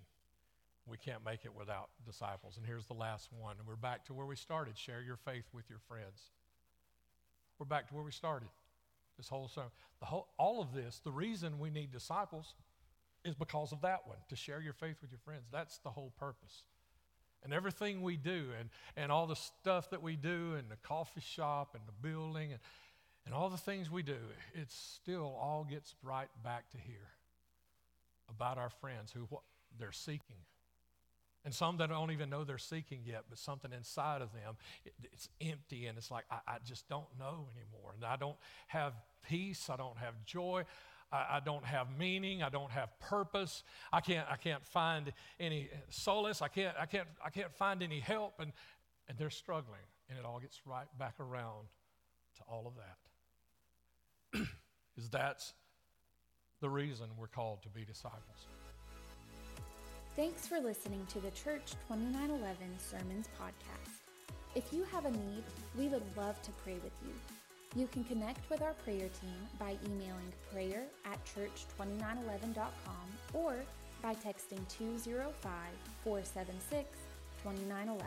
We 0.86 0.97
can't 0.97 1.23
make 1.23 1.45
it 1.45 1.56
without 1.56 1.89
disciples. 2.06 2.58
And 2.58 2.65
here's 2.65 2.86
the 2.86 2.93
last 2.93 3.30
one. 3.32 3.56
And 3.58 3.67
we're 3.67 3.78
back 3.78 4.06
to 4.06 4.13
where 4.13 4.26
we 4.26 4.36
started. 4.36 4.78
Share 4.78 5.02
your 5.02 5.15
faith 5.15 5.45
with 5.54 5.69
your 5.69 5.80
friends. 5.88 6.32
We're 7.58 7.65
back 7.65 7.88
to 7.88 7.95
where 7.95 8.04
we 8.04 8.12
started. 8.12 8.49
This 9.17 9.30
whole 9.30 9.47
sermon. 9.47 9.71
The 10.02 10.08
whole, 10.08 10.28
all 10.38 10.62
of 10.62 10.73
this, 10.73 10.99
the 11.04 11.12
reason 11.12 11.60
we 11.60 11.69
need 11.69 11.91
disciples 11.91 12.54
is 13.23 13.36
because 13.36 13.71
of 13.71 13.82
that 13.82 14.06
one, 14.06 14.17
to 14.28 14.36
share 14.36 14.60
your 14.60 14.73
faith 14.73 14.97
with 15.02 15.12
your 15.12 15.19
friends. 15.23 15.43
That's 15.52 15.78
the 15.78 15.89
whole 15.89 16.12
purpose. 16.19 16.63
And 17.43 17.54
everything 17.54 18.02
we 18.02 18.17
do, 18.17 18.47
and, 18.60 18.69
and 18.97 19.12
all 19.12 19.28
the 19.28 19.36
stuff 19.36 19.89
that 19.91 20.02
we 20.02 20.15
do, 20.17 20.56
and 20.58 20.69
the 20.69 20.78
coffee 20.84 21.21
shop, 21.21 21.76
and 21.76 21.84
the 21.88 22.08
building, 22.08 22.52
and 22.52 22.60
and 23.25 23.33
all 23.33 23.49
the 23.49 23.57
things 23.57 23.89
we 23.89 24.03
do, 24.03 24.17
it 24.53 24.69
still 24.69 25.36
all 25.39 25.65
gets 25.69 25.95
right 26.03 26.27
back 26.43 26.69
to 26.71 26.77
here 26.77 27.09
about 28.29 28.57
our 28.57 28.69
friends 28.69 29.12
who 29.12 29.21
what 29.29 29.43
they're 29.79 29.91
seeking. 29.91 30.38
And 31.45 31.53
some 31.53 31.77
that 31.77 31.89
don't 31.89 32.12
even 32.12 32.29
know 32.29 32.43
they're 32.43 32.57
seeking 32.57 33.01
yet, 33.05 33.23
but 33.29 33.38
something 33.38 33.71
inside 33.73 34.21
of 34.21 34.31
them, 34.31 34.55
it, 34.86 34.93
it's 35.12 35.27
empty 35.41 35.88
and 35.88 35.97
it's 35.97 36.09
like, 36.09 36.23
I, 36.31 36.39
I, 36.47 36.57
just 36.65 36.88
don't 36.88 37.07
know 37.19 37.47
anymore. 37.51 37.93
And 37.95 38.05
I 38.05 38.15
don't 38.15 38.38
have 38.67 38.93
peace, 39.27 39.69
I 39.69 39.75
don't 39.75 39.97
have 39.97 40.13
joy. 40.25 40.63
I, 41.12 41.17
I 41.31 41.39
don't 41.43 41.65
have 41.65 41.88
meaning. 41.97 42.43
I 42.43 42.49
don't 42.49 42.71
have 42.71 42.97
purpose. 42.99 43.63
I 43.91 43.99
can't, 43.99 44.25
I 44.29 44.38
can't 44.38 44.65
find 44.65 45.12
any 45.39 45.69
solace. 45.89 46.41
I 46.41 46.47
can't, 46.47 46.75
I 46.79 46.86
can't, 46.86 47.07
I 47.23 47.29
can't 47.29 47.53
find 47.53 47.83
any 47.83 47.99
help. 47.99 48.39
And, 48.39 48.53
and 49.09 49.17
they're 49.17 49.29
struggling. 49.29 49.81
And 50.09 50.17
it 50.17 50.25
all 50.25 50.39
gets 50.39 50.62
right 50.65 50.88
back 50.97 51.15
around 51.19 51.67
to 52.38 52.41
all 52.49 52.67
of 52.67 52.75
that 52.75 52.97
is 54.97 55.10
that's 55.10 55.53
the 56.62 56.69
reason 56.69 57.08
we're 57.17 57.27
called 57.27 57.62
to 57.63 57.69
be 57.69 57.84
disciples. 57.84 58.47
Thanks 60.15 60.47
for 60.47 60.60
listening 60.60 61.06
to 61.10 61.19
the 61.19 61.32
Church 61.32 61.73
2911 61.89 62.56
Sermons 62.77 63.27
podcast. 63.39 64.03
If 64.56 64.71
you 64.71 64.84
have 64.91 65.06
a 65.06 65.12
need, 65.12 65.43
we 65.77 65.88
would 65.88 66.03
love 66.15 66.41
to 66.43 66.51
pray 66.63 66.75
with 66.75 66.93
you. 67.03 67.13
You 67.75 67.88
can 67.88 68.03
connect 68.03 68.47
with 68.51 68.62
our 68.62 68.73
prayer 68.73 69.10
team 69.19 69.47
by 69.60 69.77
emailing 69.84 70.32
prayer 70.51 70.84
at 71.06 71.19
church2911.com 71.25 72.93
or 73.34 73.56
by 74.03 74.13
texting 74.13 74.62
205 74.69 75.51
476 76.03 76.86
2911. 77.41 78.06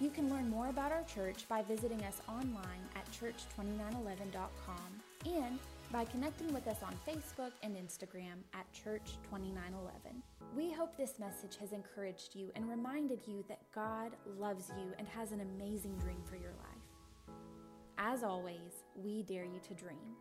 You 0.00 0.10
can 0.10 0.30
learn 0.30 0.48
more 0.48 0.68
about 0.68 0.92
our 0.92 1.02
church 1.02 1.46
by 1.48 1.62
visiting 1.62 2.02
us 2.04 2.22
online 2.28 2.86
at 2.96 3.04
church2911.com 3.12 5.02
and 5.26 5.58
by 5.92 6.04
connecting 6.04 6.52
with 6.52 6.66
us 6.66 6.78
on 6.82 6.94
Facebook 7.06 7.52
and 7.62 7.76
Instagram 7.76 8.42
at 8.52 8.66
Church2911. 8.72 10.20
We 10.56 10.70
hope 10.72 10.96
this 10.96 11.18
message 11.18 11.56
has 11.60 11.72
encouraged 11.72 12.34
you 12.34 12.50
and 12.54 12.68
reminded 12.68 13.20
you 13.26 13.44
that 13.48 13.60
God 13.74 14.12
loves 14.38 14.70
you 14.76 14.92
and 14.98 15.08
has 15.08 15.32
an 15.32 15.40
amazing 15.40 15.96
dream 15.96 16.22
for 16.28 16.36
your 16.36 16.52
life. 16.52 17.36
As 17.96 18.22
always, 18.22 18.84
we 18.94 19.22
dare 19.22 19.44
you 19.44 19.60
to 19.66 19.74
dream. 19.74 20.16